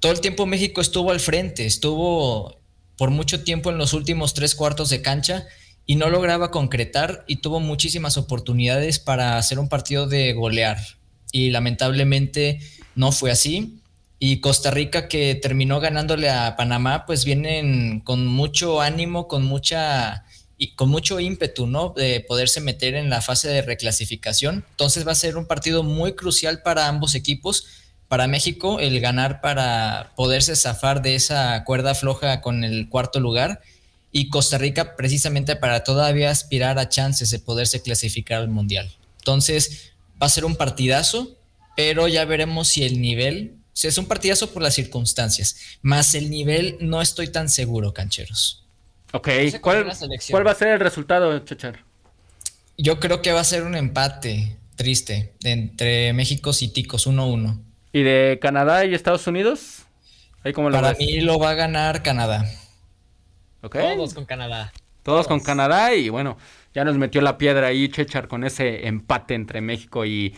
[0.00, 2.58] todo el tiempo México estuvo al frente, estuvo
[2.96, 5.46] por mucho tiempo en los últimos tres cuartos de cancha
[5.86, 10.78] y no lograba concretar y tuvo muchísimas oportunidades para hacer un partido de golear.
[11.32, 12.60] Y lamentablemente
[12.94, 13.80] no fue así.
[14.18, 20.24] Y Costa Rica que terminó ganándole a Panamá, pues vienen con mucho ánimo, con mucha
[20.56, 21.92] y con mucho ímpetu, ¿no?
[21.96, 24.64] De poderse meter en la fase de reclasificación.
[24.70, 27.66] Entonces va a ser un partido muy crucial para ambos equipos.
[28.08, 33.62] Para México, el ganar para poderse zafar de esa cuerda floja con el cuarto lugar.
[34.12, 38.94] Y Costa Rica, precisamente para todavía aspirar a chances de poderse clasificar al Mundial.
[39.18, 39.92] Entonces,
[40.22, 41.36] va a ser un partidazo,
[41.76, 43.56] pero ya veremos si el nivel.
[43.72, 48.63] O es un partidazo por las circunstancias, más el nivel no estoy tan seguro, cancheros.
[49.14, 49.28] Ok,
[49.60, 51.84] ¿Cuál, va a ser el resultado, Chachar?
[52.76, 57.60] Yo creo que va a ser un empate triste entre México y Ticos 1-1.
[57.92, 59.84] ¿Y de Canadá y Estados Unidos?
[60.42, 62.44] Para mí lo va a ganar Canadá.
[63.60, 64.72] Todos con Canadá.
[65.04, 66.36] Todos, con Canadá y bueno,
[66.74, 70.34] ya nos metió la piedra ahí Chechar con ese empate entre México y,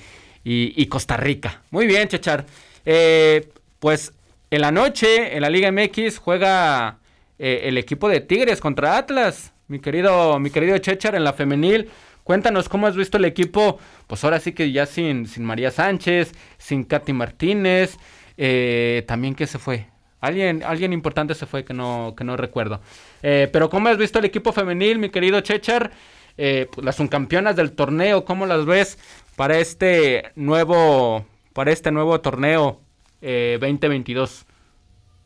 [0.91, 1.63] Costa Rica.
[1.71, 2.45] Muy bien, Chechar.
[2.85, 3.49] Eh,
[3.79, 4.13] pues
[4.51, 6.99] en la noche, en la Liga MX, juega
[7.39, 9.53] eh, el equipo de Tigres contra Atlas.
[9.69, 11.91] Mi querido, mi querido Chechar en la femenil.
[12.25, 16.33] Cuéntanos cómo has visto el equipo, pues ahora sí que ya sin, sin María Sánchez,
[16.59, 17.99] sin Katy Martínez,
[18.37, 19.87] eh, también que se fue.
[20.21, 22.81] Alguien, alguien importante se fue que no, que no recuerdo.
[23.23, 25.93] Eh, pero ¿cómo has visto el equipo femenil, mi querido Chechar?
[26.37, 28.99] Pues las subcampeonas del torneo, ¿cómo las ves
[29.37, 31.25] para este nuevo,
[31.55, 32.81] para este nuevo torneo
[33.23, 34.45] 2022?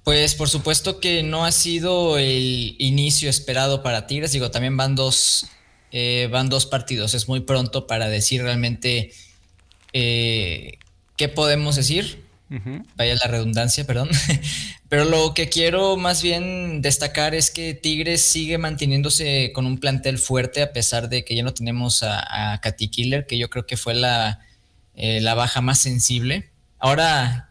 [0.05, 4.33] Pues por supuesto que no ha sido el inicio esperado para Tigres.
[4.33, 5.47] Digo, también van dos,
[5.93, 7.15] eh, van dos partidos.
[7.15, 9.13] Es muy pronto para decir realmente
[9.93, 10.79] eh,
[11.17, 12.25] qué podemos decir.
[12.97, 14.09] Vaya la redundancia, perdón.
[14.89, 20.19] Pero lo que quiero más bien destacar es que Tigres sigue manteniéndose con un plantel
[20.19, 23.67] fuerte a pesar de que ya no tenemos a, a Katy Killer, que yo creo
[23.67, 24.41] que fue la,
[24.97, 26.51] eh, la baja más sensible.
[26.81, 27.50] Ahora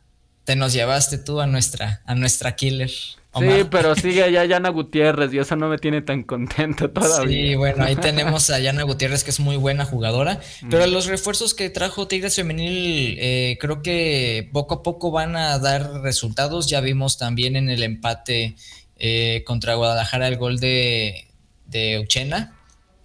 [0.49, 2.89] te nos llevaste tú a nuestra, a nuestra killer.
[2.89, 7.49] Sí, pero sigue allá Yana Gutiérrez y eso no me tiene tan contento todavía.
[7.49, 10.69] Sí, bueno, ahí tenemos a Yana Gutiérrez que es muy buena jugadora, mm.
[10.71, 15.59] pero los refuerzos que trajo Tigres Femenil eh, creo que poco a poco van a
[15.59, 16.67] dar resultados.
[16.67, 18.55] Ya vimos también en el empate
[18.97, 21.27] eh, contra Guadalajara el gol de,
[21.67, 22.55] de Uchena.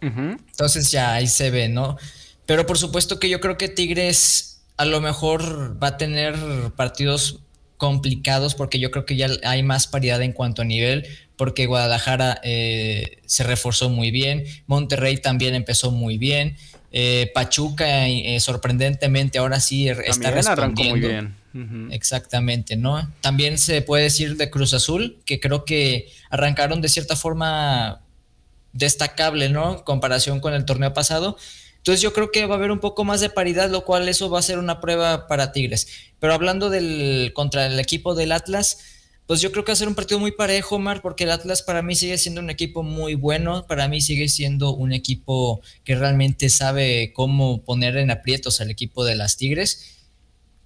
[0.01, 1.99] Entonces ya ahí se ve, ¿no?
[2.47, 6.35] Pero por supuesto que yo creo que Tigres a lo mejor va a tener
[6.77, 7.41] partidos
[7.77, 11.07] complicados porque yo creo que ya hay más paridad en cuanto a nivel,
[11.37, 16.57] porque Guadalajara eh, se reforzó muy bien, Monterrey también empezó muy bien,
[16.97, 20.93] Eh, Pachuca, eh, sorprendentemente, ahora sí está respondiendo.
[20.95, 21.91] Muy bien.
[21.91, 23.13] Exactamente, ¿no?
[23.21, 28.01] También se puede decir de Cruz Azul, que creo que arrancaron de cierta forma
[28.73, 29.79] destacable, ¿no?
[29.79, 31.37] En comparación con el torneo pasado.
[31.85, 34.31] Entonces yo creo que va a haber un poco más de paridad, lo cual eso
[34.31, 35.87] va a ser una prueba para Tigres.
[36.19, 38.79] Pero hablando del contra el equipo del Atlas,
[39.27, 41.61] pues yo creo que va a ser un partido muy parejo, Mar, porque el Atlas
[41.61, 45.95] para mí sigue siendo un equipo muy bueno, para mí sigue siendo un equipo que
[45.95, 50.09] realmente sabe cómo poner en aprietos al equipo de las Tigres,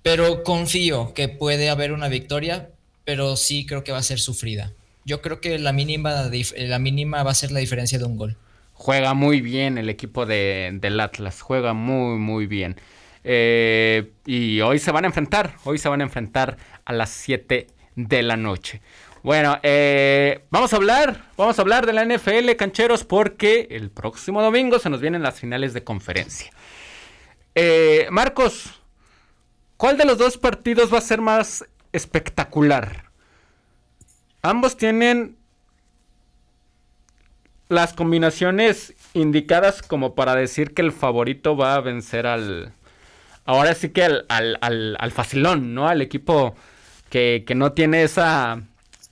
[0.05, 2.71] pero confío que puede haber una victoria,
[3.05, 4.73] pero sí creo que va a ser sufrida.
[5.05, 8.37] Yo creo que la mínima, la mínima va a ser la diferencia de un gol.
[8.81, 12.77] Juega muy bien el equipo de, del Atlas, juega muy, muy bien.
[13.25, 17.67] Eh, y hoy se van a enfrentar, hoy se van a enfrentar a las 7
[17.97, 18.81] de la noche.
[19.25, 24.43] Bueno, eh, vamos a hablar, vamos a hablar de la NFL, cancheros, porque el próximo
[24.43, 26.53] domingo se nos vienen las finales de conferencia.
[27.57, 28.81] Eh, Marcos,
[29.77, 33.11] ¿cuál de los dos partidos va a ser más espectacular?
[34.41, 35.37] Ambos tienen
[37.69, 42.73] las combinaciones indicadas como para decir que el favorito va a vencer al...
[43.45, 45.89] Ahora sí que al, al, al facilón, ¿no?
[45.89, 46.55] Al equipo
[47.09, 48.63] que, no tiene esa,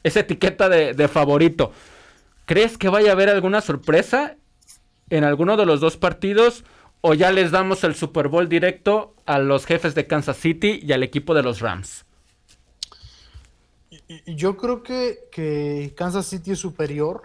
[0.03, 1.73] esa etiqueta de, favorito.
[2.45, 4.37] ¿Crees que vaya a haber alguna sorpresa
[5.11, 6.65] en alguno de los dos partidos?
[7.01, 10.93] ¿O ya les damos el Super Bowl directo a los jefes de Kansas City y
[10.93, 12.05] al equipo de los Rams?
[14.27, 17.23] Yo creo que, que Kansas City es superior,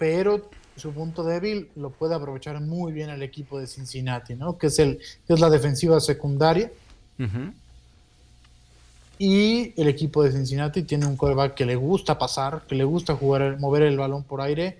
[0.00, 4.56] pero su punto débil lo puede aprovechar muy bien el equipo de Cincinnati, ¿no?
[4.56, 6.72] Que es, el, que es la defensiva secundaria.
[9.18, 13.14] Y el equipo de Cincinnati tiene un quarterback que le gusta pasar, que le gusta
[13.14, 14.78] jugar, mover el balón por aire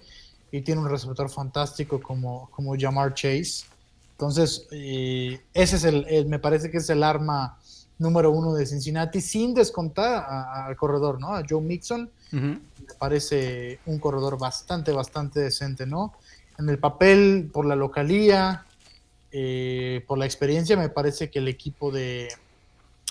[0.50, 3.66] y tiene un receptor fantástico como, como Jamar Chase.
[4.12, 7.58] Entonces, eh, ese es el, me parece que es el arma
[8.00, 11.34] número uno de Cincinnati, sin descontar al corredor, ¿no?
[11.34, 12.10] A Joe Mixon.
[12.32, 12.60] Me
[12.98, 16.14] parece un corredor bastante, bastante decente, ¿no?
[16.58, 18.64] En el papel, por la localía,
[19.30, 22.28] eh, por la experiencia, me parece que el equipo de,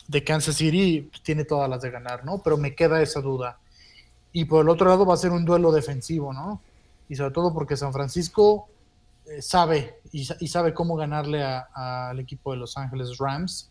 [0.07, 2.39] de Kansas City pues, tiene todas las de ganar, ¿no?
[2.39, 3.59] Pero me queda esa duda.
[4.33, 6.61] Y por el otro lado va a ser un duelo defensivo, ¿no?
[7.07, 8.67] Y sobre todo porque San Francisco
[9.27, 13.68] eh, sabe y, sabe cómo ganarle al equipo de Los Ángeles Rams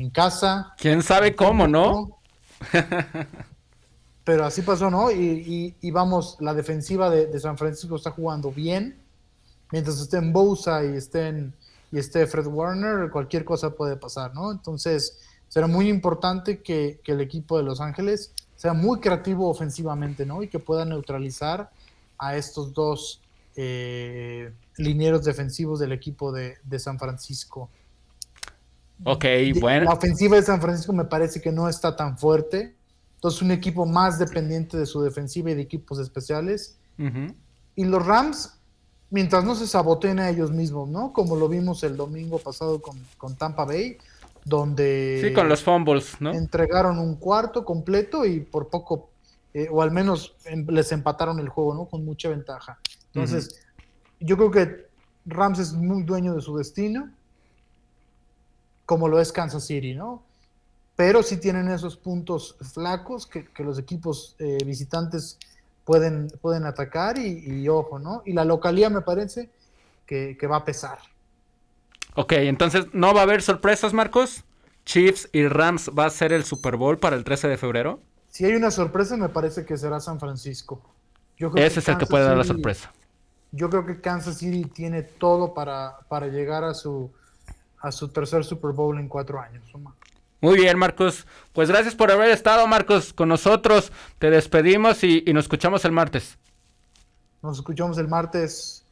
[0.00, 0.74] en casa.
[0.78, 2.18] ¿Quién sabe cómo, no?
[4.24, 5.10] Pero así pasó, ¿no?
[5.10, 8.98] Y, vamos, la defensiva de, San Francisco está jugando bien.
[9.72, 11.54] Mientras estén Bosa y estén
[11.92, 14.52] y esté Fred Warner, cualquier cosa puede pasar, ¿no?
[14.52, 20.42] Entonces, será muy importante que, el equipo de Los Ángeles sea muy creativo ofensivamente, ¿no?
[20.42, 21.70] Y que pueda neutralizar
[22.18, 23.20] a estos dos
[23.56, 27.68] eh, linieros defensivos del equipo de, San Francisco.
[29.04, 29.24] Ok,
[29.60, 29.86] bueno.
[29.86, 32.74] La ofensiva de San Francisco me parece que no está tan fuerte.
[33.14, 36.78] Entonces, un equipo más dependiente de su defensiva y de equipos especiales.
[37.76, 38.58] Y los Rams,
[39.08, 41.14] mientras no se saboteen a ellos mismos, ¿no?
[41.14, 43.96] Como lo vimos el domingo pasado con, con Tampa Bay,
[44.44, 45.20] donde...
[45.22, 46.32] Sí, con los fumbles, ¿no?
[46.32, 49.10] Entregaron un cuarto completo y por poco,
[49.54, 51.86] eh, o al menos em, les empataron el juego, ¿no?
[51.86, 52.78] Con mucha ventaja.
[53.14, 53.62] Entonces,
[54.18, 54.86] yo creo que
[55.24, 57.10] Rams es muy dueño de su destino,
[58.90, 60.24] como lo es Kansas City, ¿no?
[60.96, 65.38] Pero sí tienen esos puntos flacos que, los equipos eh, visitantes
[65.84, 68.24] pueden, pueden atacar y, ojo, ¿no?
[68.26, 69.48] Y la localidad me parece
[70.06, 70.98] que va a pesar.
[72.16, 74.42] Ok, entonces no va a haber sorpresas, Marcos.
[74.84, 78.00] Chiefs y Rams va a ser el Super Bowl para el 13 de febrero.
[78.28, 80.82] Si hay una sorpresa, me parece que será San Francisco.
[81.54, 82.92] Ese es el que puede dar la sorpresa.
[83.52, 87.12] Yo creo que Kansas City tiene todo para, para llegar a su,
[87.80, 89.64] a su tercer Super Bowl en cuatro años.
[90.40, 91.26] Muy bien, Marcos.
[91.52, 93.92] Pues gracias por haber estado, Marcos, con nosotros.
[94.18, 96.38] Te despedimos y nos escuchamos el martes.
[97.42, 98.84] Nos escuchamos el martes.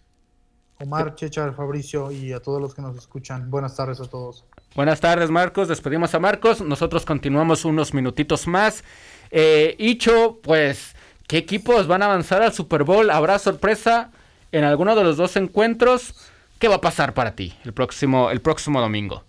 [0.80, 3.50] Omar, Chechar, Fabricio y a todos los que nos escuchan.
[3.50, 4.44] Buenas tardes a todos.
[4.76, 5.66] Buenas tardes, Marcos.
[5.66, 6.60] Despedimos a Marcos.
[6.60, 8.84] Nosotros continuamos unos minutitos más.
[9.30, 10.94] Eh, Icho, pues,
[11.26, 13.10] ¿qué equipos van a avanzar al Super Bowl?
[13.10, 14.12] ¿Habrá sorpresa
[14.52, 16.14] en alguno de los dos encuentros?
[16.58, 19.22] ¿Qué va a pasar para ti el próximo, el próximo domingo?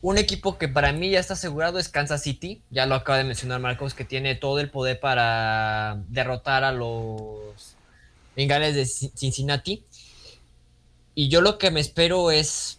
[0.00, 2.62] Un equipo que para mí ya está asegurado es Kansas City.
[2.70, 7.76] Ya lo acaba de mencionar Marcos, que tiene todo el poder para derrotar a los
[8.34, 9.84] Bengales de Cincinnati.
[11.14, 12.78] Y yo lo que me espero es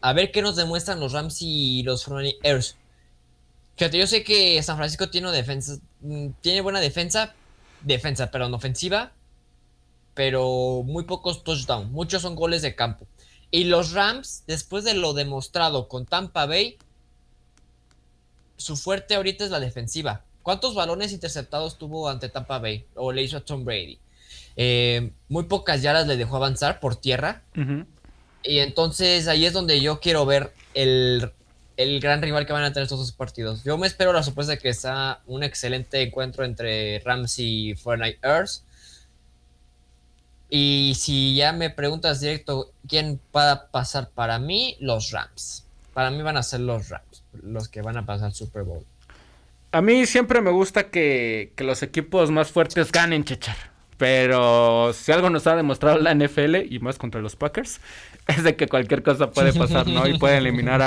[0.00, 2.06] a ver qué nos demuestran los Rams y los
[2.42, 2.76] Airs.
[3.76, 7.34] Fíjate, yo sé que San Francisco tiene defensa, mm, tiene buena defensa,
[7.82, 9.12] defensa, perdón, ofensiva.
[10.16, 13.06] Pero muy pocos touchdowns, muchos son goles de campo.
[13.50, 16.78] Y los Rams, después de lo demostrado con Tampa Bay,
[18.56, 20.24] su fuerte ahorita es la defensiva.
[20.42, 23.98] ¿Cuántos balones interceptados tuvo ante Tampa Bay o le hizo a Tom Brady?
[24.56, 27.42] Eh, muy pocas yardas le dejó avanzar por tierra.
[28.42, 31.30] Y entonces ahí es donde yo quiero ver el,
[32.00, 33.64] gran rival que van a tener estos dos partidos.
[33.64, 38.20] Yo me espero la sorpresa de que sea un excelente encuentro entre Rams y Fortnite
[38.22, 38.62] Earth.
[40.48, 45.66] Y si ya me preguntas directo quién va a pasar para mí, los Rams.
[45.92, 48.84] Para mí van a ser los Rams, los que van a pasar Super Bowl.
[49.72, 53.56] A mí siempre me gusta que, que los equipos más fuertes ganen, Chechar.
[53.98, 57.80] Pero si algo nos ha demostrado la NFL, y más contra los Packers,
[58.26, 60.06] es de que cualquier cosa puede pasar, ¿no?
[60.06, 60.82] Y puede eliminar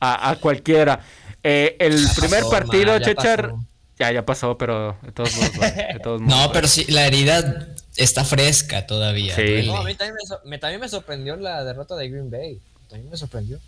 [0.00, 1.00] a, cualquiera.
[1.42, 3.52] Eh, el primer partido, Chechar,
[3.98, 5.60] ya, ya pasó, pero de todos modos.
[5.60, 9.34] de todos modos no, pero sí, la herida está fresca todavía.
[9.34, 9.66] Sí.
[9.66, 12.60] No, a mí también me, también me sorprendió la derrota de Green Bay.
[12.88, 13.58] También me sorprendió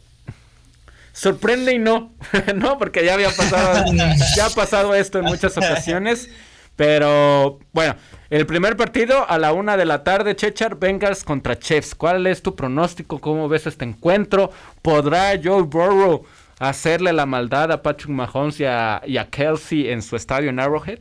[1.16, 2.12] sorprende y no,
[2.54, 3.90] no, porque ya había pasado,
[4.36, 6.28] ya ha pasado esto en muchas ocasiones.
[6.76, 7.96] Pero bueno,
[8.28, 11.94] el primer partido a la una de la tarde, Chechar, Bengals contra Chiefs.
[11.94, 13.18] ¿Cuál es tu pronóstico?
[13.18, 14.50] ¿Cómo ves este encuentro?
[14.82, 16.26] ¿Podrá Joe Burrow
[16.58, 20.98] hacerle la maldad a Patrick Mahomes y a, Kelsey en su estadio en Arrowhead?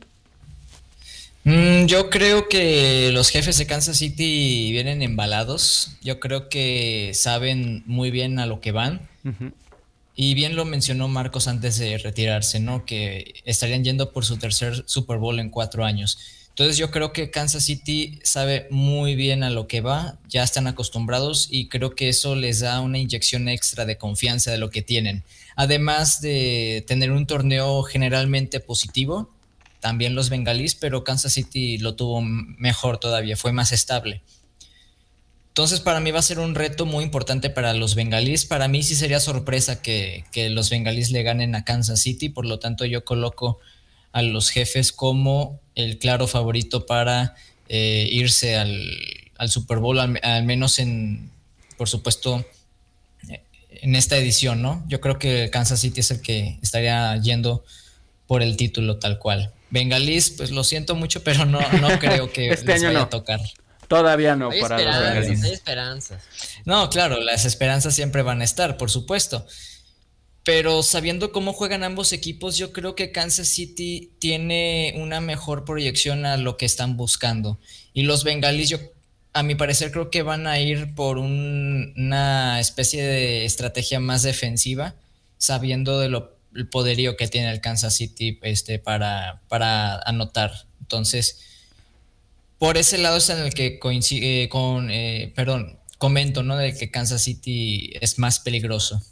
[1.46, 5.92] Mm, yo creo que los jefes de Kansas City vienen embalados.
[6.02, 9.08] Yo creo que saben muy bien a lo que van.
[10.16, 12.84] Y bien lo mencionó Marcos antes de retirarse, ¿no?
[12.84, 16.18] Que estarían yendo por su tercer Super Bowl en cuatro años.
[16.48, 20.66] Entonces yo creo que Kansas City sabe muy bien a lo que va, ya están
[20.66, 24.82] acostumbrados y creo que eso les da una inyección extra de confianza de lo que
[24.82, 25.22] tienen.
[25.54, 29.35] Además de tener un torneo generalmente positivo,
[29.80, 34.22] también los bengalíes, pero Kansas City lo tuvo mejor todavía, fue más estable.
[35.56, 38.44] Entonces para mí va a ser un reto muy importante para los bengalíes.
[38.44, 42.58] Para mí sí sería sorpresa que, los bengalíes le ganen a Kansas City, por lo
[42.58, 43.58] tanto yo coloco
[44.12, 47.34] a los jefes como el claro favorito para
[47.70, 51.30] eh, irse al, Super Bowl, al, menos en,
[51.78, 52.44] por supuesto,
[53.70, 54.84] en esta edición, ¿no?
[54.88, 57.64] Yo creo que Kansas City es el que estaría yendo
[58.26, 59.54] por el título tal cual.
[59.70, 63.40] Bengalís, pues lo siento mucho, pero no, no creo que este les vaya a tocar.
[63.88, 66.22] Todavía no para los Hay esperanzas.
[66.64, 69.46] No, claro, las esperanzas siempre van a estar, por supuesto.
[70.42, 76.24] Pero sabiendo cómo juegan ambos equipos, yo creo que Kansas City tiene una mejor proyección
[76.24, 77.58] a lo que están buscando.
[77.92, 78.78] Y los bengalíes, yo,
[79.32, 84.94] a mi parecer, creo que van a ir por una especie de estrategia más defensiva,
[85.36, 90.52] sabiendo de lo el poderío que tiene el Kansas City este, para, para anotar.
[90.80, 91.40] Entonces,
[92.58, 96.56] por ese lado es en el que coincide con, eh, perdón, comento, ¿no?
[96.56, 99.02] De que Kansas City es más peligroso.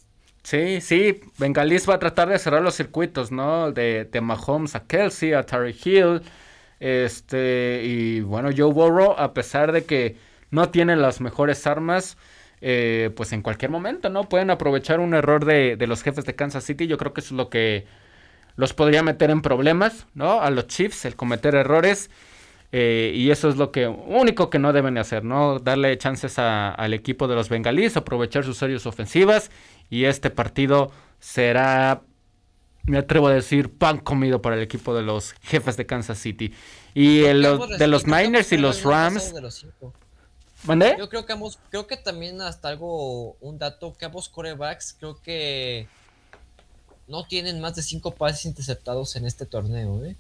[0.42, 3.72] Sí, sí, Bengalis va a tratar de cerrar los circuitos, ¿no?
[3.72, 6.20] De, de Mahomes a Kelsey, a Terry Hill,
[6.80, 10.16] este, y bueno, Joe Burrow, a pesar de que
[10.50, 12.18] no tiene las mejores armas,
[12.66, 14.26] eh, pues en cualquier momento, ¿no?
[14.26, 17.34] Pueden aprovechar un error de, de los jefes de Kansas City, yo creo que eso
[17.34, 17.84] es lo que
[18.56, 20.40] los podría meter en problemas, ¿no?
[20.40, 22.08] A los Chiefs, el cometer errores.
[22.72, 25.58] Eh, y eso es lo que único que no deben hacer, ¿no?
[25.58, 29.50] Darle chances al equipo de los bengalíes, aprovechar sus series ofensivas.
[29.90, 30.90] Y este partido
[31.20, 32.00] será,
[32.84, 36.54] me atrevo a decir, pan comido para el equipo de los jefes de Kansas City.
[36.94, 37.42] Y el,
[37.78, 39.34] de los Niners y los Rams.
[40.64, 40.96] ¿Mandé?
[40.98, 45.20] Yo creo que ambos, creo que también hasta algo, un dato, que ambos corebacks creo
[45.20, 45.86] que
[47.06, 50.16] no tienen más de cinco pases interceptados en este torneo, ¿eh?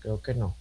[0.00, 0.54] Creo que no.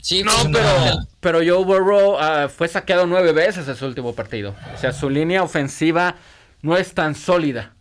[0.00, 4.14] Sí, no, pues, pero, pero Joe Burrow ah, fue saqueado nueve veces en su último
[4.14, 4.54] partido.
[4.74, 6.16] O sea, su línea ofensiva
[6.62, 7.74] no es tan sólida.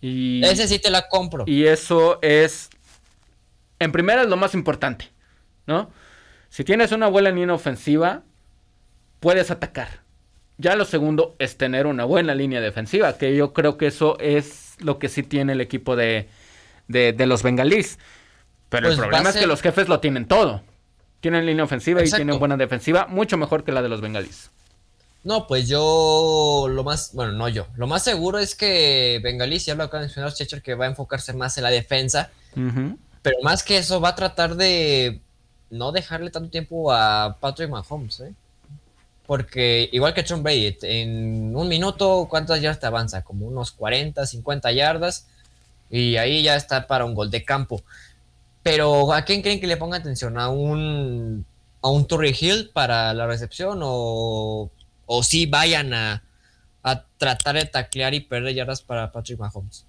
[0.00, 1.44] Y, Ese sí te la compro.
[1.46, 2.68] Y eso es,
[3.78, 5.10] en primera, es lo más importante,
[5.66, 5.90] ¿no?
[6.50, 8.22] Si tienes una buena línea ofensiva,
[9.24, 9.88] puedes atacar.
[10.58, 14.74] Ya lo segundo es tener una buena línea defensiva, que yo creo que eso es
[14.80, 16.28] lo que sí tiene el equipo de,
[16.88, 17.98] los bengalíes.
[18.68, 20.60] Pero el pues problema es que los jefes lo tienen todo.
[21.22, 24.50] Tienen línea ofensiva y tienen buena defensiva, mucho mejor que la de los bengalíes.
[25.22, 29.74] No, pues yo lo más, bueno, no yo, lo más seguro es que Bengalís, ya
[29.74, 32.30] lo acaba de mencionar Checher, que va a enfocarse más en la defensa,
[33.22, 35.22] pero más que eso va a tratar de
[35.70, 38.34] no dejarle tanto tiempo a Patrick Mahomes, ¿eh?
[39.26, 43.24] Porque igual que Tom Brady, en un minuto, ¿cuántas yardas te avanza?
[43.24, 45.26] Como unos 40, 50 yardas,
[45.90, 47.82] y ahí ya está para un gol de campo.
[48.62, 50.38] Pero ¿a quién creen que le ponga atención?
[50.38, 51.46] ¿A un
[51.82, 54.70] a un Torrey Hill para la recepción o,
[55.04, 56.22] o si vayan a,
[56.84, 59.86] a tratar de taclear y perder yardas para Patrick Mahomes.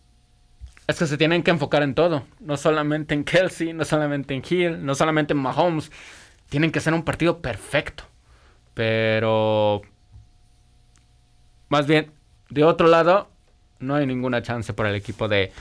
[0.88, 4.44] Es que se tienen que enfocar en todo, no solamente en Kelsey, no solamente en
[4.48, 5.92] Hill, no solamente en Mahomes.
[6.50, 8.06] Tienen que ser un partido perfecto.
[8.76, 9.82] Pero
[11.70, 12.12] más bien,
[12.50, 13.30] de otro lado,
[13.80, 15.52] no hay ninguna chance para el equipo de,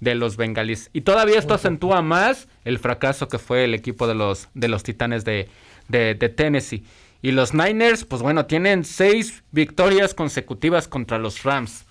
[0.00, 0.90] de los Bengalis.
[0.92, 4.82] Y todavía esto acentúa más el fracaso que fue el equipo de los, de los
[4.82, 5.48] Titanes de,
[5.88, 6.84] de, de Tennessee.
[7.22, 11.84] Y los Niners, pues bueno, tienen seis victorias consecutivas contra los Rams.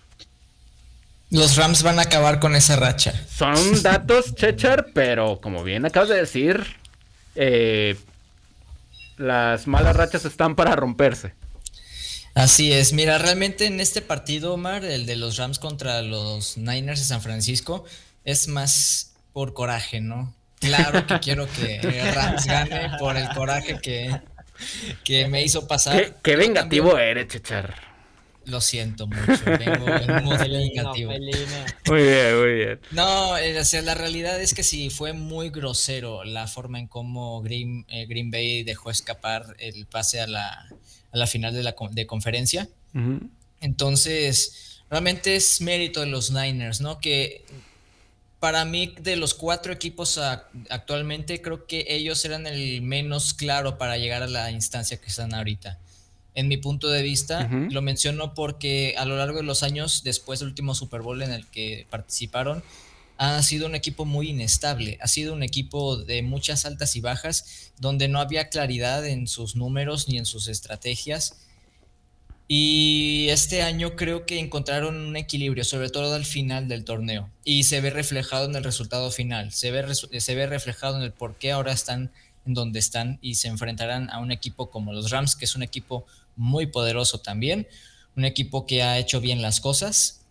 [1.30, 3.14] Los Rams van a acabar con esa racha.
[3.30, 6.66] Son datos, Chechar, pero como bien acabas de decir,
[7.36, 7.96] eh,
[9.22, 11.34] las malas rachas están para romperse.
[12.34, 17.00] Así es, mira, realmente en este partido, Omar, el de los Rams contra los Niners
[17.00, 17.84] de San Francisco,
[18.24, 20.34] es más por coraje, ¿no?
[20.60, 21.80] Claro que quiero que
[22.14, 24.22] Rams gane por el coraje que,
[25.04, 25.98] que me hizo pasar.
[25.98, 27.10] Qué, qué vengativo también...
[27.10, 27.91] eres, Chechar.
[28.52, 30.60] Lo siento mucho, tengo un modelo.
[31.88, 32.80] Muy bien, muy bien.
[32.92, 36.88] No, eh, o sea, la realidad es que sí, fue muy grosero la forma en
[36.88, 40.68] cómo Green, eh, Green Bay dejó escapar el pase a la,
[41.12, 42.68] a la final de la de conferencia.
[42.94, 43.30] Uh -huh.
[43.62, 47.00] Entonces, realmente es mérito de los Niners, ¿no?
[47.00, 47.46] Que
[48.42, 53.78] para mí, de los cuatro equipos a, actualmente, creo que ellos eran el menos claro
[53.78, 55.80] para llegar a la instancia que están ahorita
[56.36, 57.50] en mi punto de vista.
[57.50, 57.72] Uh -huh.
[57.72, 61.32] Lo menciono porque a lo largo de los años, después del último Super Bowl en
[61.32, 62.64] el que participaron,
[63.18, 67.72] ha sido un equipo muy inestable, ha sido un equipo de muchas altas y bajas,
[67.78, 71.38] donde no había claridad en sus números ni en sus estrategias.
[72.48, 77.64] Y este año creo que encontraron un equilibrio, sobre todo al final del torneo, y
[77.64, 81.36] se ve reflejado en el resultado final, se ve, se ve reflejado en el por
[81.36, 82.12] qué ahora están
[82.46, 85.64] en donde están y se enfrentarán a un equipo como los Rams, que es un
[85.64, 86.06] equipo
[86.36, 87.68] muy poderoso también,
[88.16, 90.22] un equipo que ha hecho bien las cosas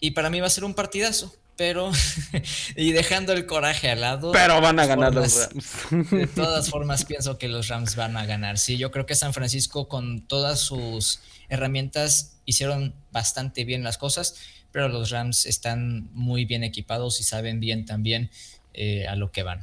[0.00, 1.90] y para mí va a ser un partidazo, pero
[2.76, 4.32] y dejando el coraje al lado.
[4.32, 6.10] Pero van a ganar formas, los Rams.
[6.10, 8.58] de todas formas pienso que los Rams van a ganar.
[8.58, 14.36] Sí, yo creo que San Francisco con todas sus herramientas hicieron bastante bien las cosas,
[14.72, 18.30] pero los Rams están muy bien equipados y saben bien también
[18.74, 19.62] eh, a lo que van.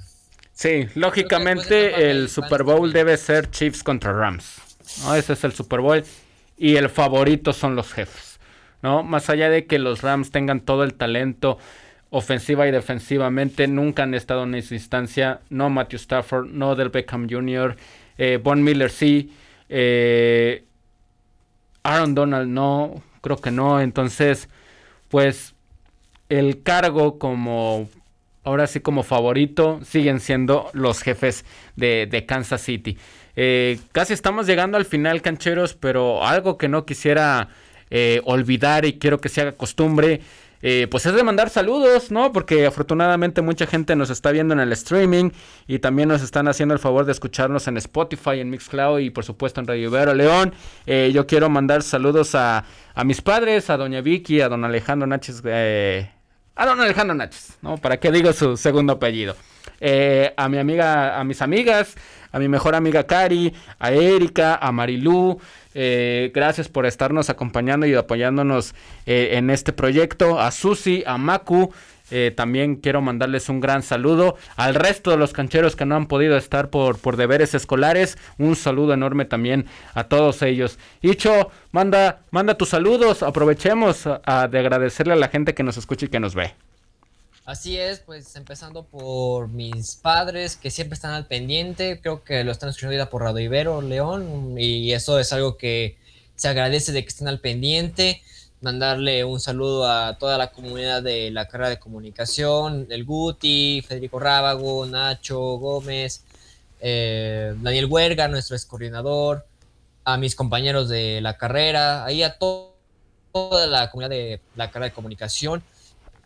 [0.53, 4.45] Sí, lógicamente el Super Bowl debe ser Chiefs contra Rams.
[5.03, 5.15] ¿No?
[5.15, 6.03] Ese es el Super Bowl.
[6.57, 8.39] Y el favorito son los jefes.
[8.81, 9.03] ¿no?
[9.03, 11.57] Más allá de que los Rams tengan todo el talento
[12.09, 15.39] ofensiva y defensivamente, nunca han estado en esa instancia.
[15.49, 17.75] No Matthew Stafford, no Del Beckham Jr.,
[18.17, 19.33] eh, Von Miller sí,
[19.69, 20.65] eh,
[21.81, 23.79] Aaron Donald no, creo que no.
[23.79, 24.49] Entonces,
[25.09, 25.55] pues
[26.29, 27.89] el cargo como
[28.43, 32.97] ahora sí como favorito siguen siendo los jefes de, de Kansas City.
[33.35, 37.49] Eh, casi estamos llegando al final, cancheros, pero algo que no quisiera
[37.89, 40.21] eh, olvidar y quiero que se haga costumbre,
[40.63, 42.31] eh, pues es de mandar saludos, ¿no?
[42.31, 45.31] Porque afortunadamente mucha gente nos está viendo en el streaming
[45.67, 49.25] y también nos están haciendo el favor de escucharnos en Spotify, en Mixcloud y por
[49.25, 50.53] supuesto en Radio Ibero León.
[50.85, 52.63] Eh, yo quiero mandar saludos a,
[52.93, 56.11] a, mis padres, a doña Vicky, a don Alejandro Náchez, eh,
[56.55, 57.77] a don Alejandro Náchez, ¿no?
[57.77, 59.35] ¿Para qué digo su segundo apellido?
[59.79, 61.95] Eh, a mi amiga, a mis amigas,
[62.31, 65.39] a mi mejor amiga Cari, a Erika, a Marilú.
[65.73, 68.75] Eh, gracias por estarnos acompañando y apoyándonos
[69.05, 70.39] eh, en este proyecto.
[70.39, 71.73] A Susi, a Maku.
[72.11, 76.07] Eh, también quiero mandarles un gran saludo al resto de los cancheros que no han
[76.07, 78.17] podido estar por, por deberes escolares.
[78.37, 80.77] Un saludo enorme también a todos ellos.
[81.01, 83.23] Icho, manda, manda tus saludos.
[83.23, 86.53] Aprovechemos de agradecerle a la gente que nos escucha y que nos ve.
[87.45, 92.51] Así es, pues empezando por mis padres que siempre están al pendiente, creo que lo
[92.51, 95.97] están escuchando ya por Radio Ibero, León, y eso es algo que
[96.35, 98.21] se agradece de que estén al pendiente.
[98.61, 104.19] Mandarle un saludo a toda la comunidad de la carrera de comunicación, el Guti, Federico
[104.19, 106.23] Rábago, Nacho Gómez,
[106.79, 109.45] eh, Daniel Huerga, nuestro ex coordinador,
[110.03, 112.75] a mis compañeros de la carrera, ahí a to
[113.31, 115.63] toda la comunidad de la carrera de comunicación.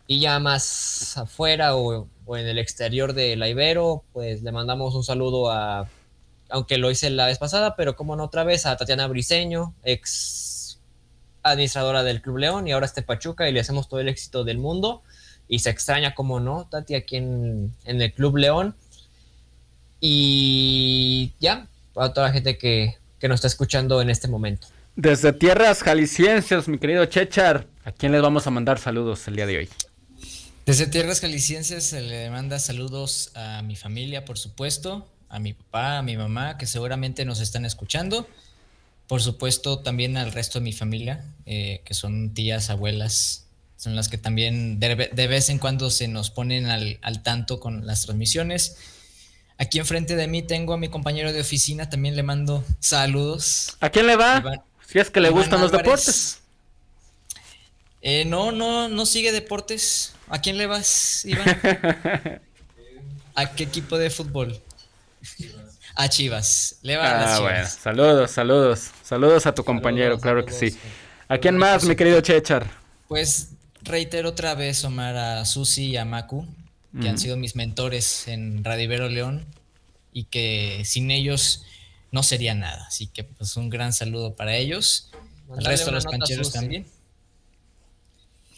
[0.06, 4.94] Y ya más afuera o, o, en el exterior de la Ibero, pues le mandamos
[4.94, 5.88] un saludo a,
[6.48, 10.55] aunque lo hice la vez pasada, pero como no otra vez, a Tatiana Briseño, ex
[11.50, 14.58] administradora del Club León y ahora este Pachuca y le hacemos todo el éxito del
[14.58, 15.02] mundo.
[15.48, 18.74] Y se extraña, como no, Tati, aquí en, en el Club León.
[20.00, 24.68] Y ya, a toda la gente que, que nos está escuchando en este momento.
[24.96, 29.46] Desde tierras jaliscienses, mi querido Chechar, ¿a quién les vamos a mandar saludos el día
[29.46, 29.68] de hoy?
[30.66, 35.98] Desde Tierras Jaliscienses se le manda saludos a mi familia, por supuesto, a mi papá,
[35.98, 38.26] a mi mamá, que seguramente nos están escuchando.
[39.06, 43.46] Por supuesto, también al resto de mi familia, eh, que son tías, abuelas,
[43.76, 44.94] son las que también de,
[45.28, 48.76] vez en cuando se nos ponen al, tanto con las transmisiones.
[49.58, 53.76] Aquí enfrente de mí tengo a mi compañero de oficina, también le mando saludos.
[53.80, 54.42] ¿A quién le va?
[54.86, 56.40] si es que le gustan los deportes.
[58.02, 60.14] Eh, no, no, no sigue deportes.
[60.28, 61.46] ¿A quién le vas, Iván?
[63.34, 64.60] ¿A qué equipo de fútbol?
[65.96, 66.78] A Chivas.
[66.82, 67.66] Le va a ah, bueno.
[67.66, 68.90] Saludos, saludos.
[69.02, 70.76] Saludos a tu compañero, claro que sí.
[71.26, 72.66] ¿A quién más, mi querido Chechar?
[73.08, 73.52] Pues
[73.82, 76.46] reitero otra vez, Omar, a Susi y a Maku,
[77.00, 79.46] que han sido mis mentores en Radivero León
[80.12, 81.64] y que sin ellos
[82.12, 82.84] no sería nada.
[82.86, 85.10] Así que pues un gran saludo para ellos.
[85.58, 86.86] El resto de los cancheros también.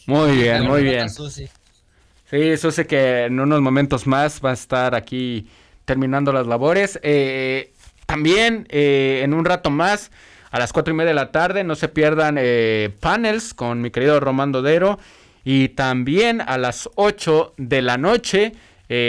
[0.05, 1.09] Muy bien, muy bien.
[1.09, 5.47] Sí, Susi que en unos momentos más va a estar aquí
[5.89, 6.99] terminando las labores.
[7.01, 7.73] Eh,
[8.05, 10.11] también eh, en un rato más,
[10.51, 13.89] a las cuatro y media de la tarde, no se pierdan eh, panels con mi
[13.89, 14.99] querido Romando Dero.
[15.43, 18.51] Y también a las 8 de la noche,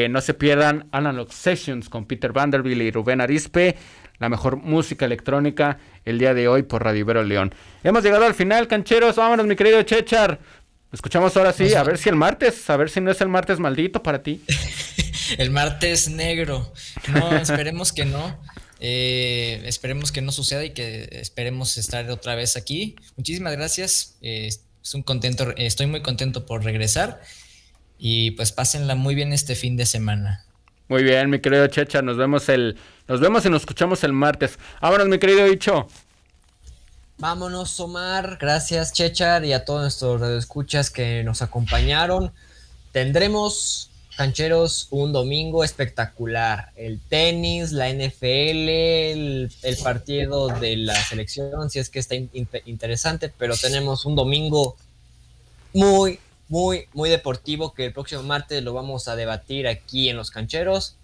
[0.09, 3.77] no se pierdan Analog Sessions con Peter Vanderbilt y Rubén Arispe.
[4.19, 7.52] La mejor música electrónica el día de hoy por Radio Ibero León.
[7.82, 9.16] Hemos llegado al final, cancheros.
[9.16, 10.39] Vámonos, mi querido Chechar.
[10.92, 13.60] Escuchamos ahora sí, a ver si el martes, a ver si no es el martes
[13.60, 14.42] maldito para ti.
[15.38, 16.72] el martes negro.
[17.08, 18.38] No, esperemos que no.
[18.80, 22.96] Eh, esperemos que no suceda y que esperemos estar otra vez aquí.
[23.16, 24.16] Muchísimas gracias.
[24.20, 24.48] Eh,
[24.82, 27.20] es un contento, estoy muy contento por regresar.
[27.98, 30.44] Y pues pásenla muy bien este fin de semana.
[30.88, 32.76] Muy bien, mi querido Checha, nos vemos el,
[33.06, 34.58] nos vemos y nos escuchamos el martes.
[34.80, 35.86] Vámonos, mi querido Icho.
[37.20, 38.38] Vámonos, Omar.
[38.40, 42.32] Gracias, Chechar, y a todos nuestros radioescuchas que nos acompañaron.
[42.92, 46.72] Tendremos, cancheros, un domingo espectacular.
[46.76, 49.51] El tenis, la NFL, el,
[49.84, 54.78] partido de la selección, si es que está interesante, pero tenemos un domingo
[55.74, 60.30] muy, muy, muy deportivo que el próximo martes lo vamos a debatir aquí en Los
[60.30, 60.97] Cancheros.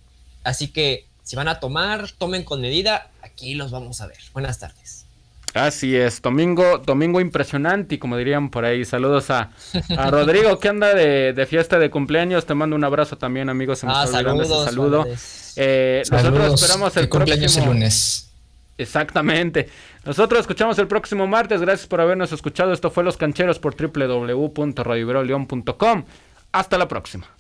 [0.45, 3.11] Así que si van a tomar, tomen con medida.
[3.21, 4.21] Aquí los vamos a ver.
[4.33, 4.96] Buenas tardes.
[5.57, 8.85] Así es, domingo, domingo impresionante, y como dirían por ahí.
[8.85, 9.51] Saludos a,
[10.11, 12.45] Rodrigo que anda de, fiesta de cumpleaños.
[12.45, 13.83] Te mando un abrazo también, amigos.
[13.85, 15.07] ah, saludos, saludo.
[15.57, 18.31] Eh, nosotros esperamos el próximo lunes.
[18.79, 19.71] Exactamente.
[20.05, 21.63] Nosotros escuchamos el próximo martes.
[21.63, 22.75] Gracias por habernos escuchado.
[22.75, 26.05] Esto fue Los Cancheros por www.radioveroleón.com.
[26.53, 27.36] Hasta la próxima.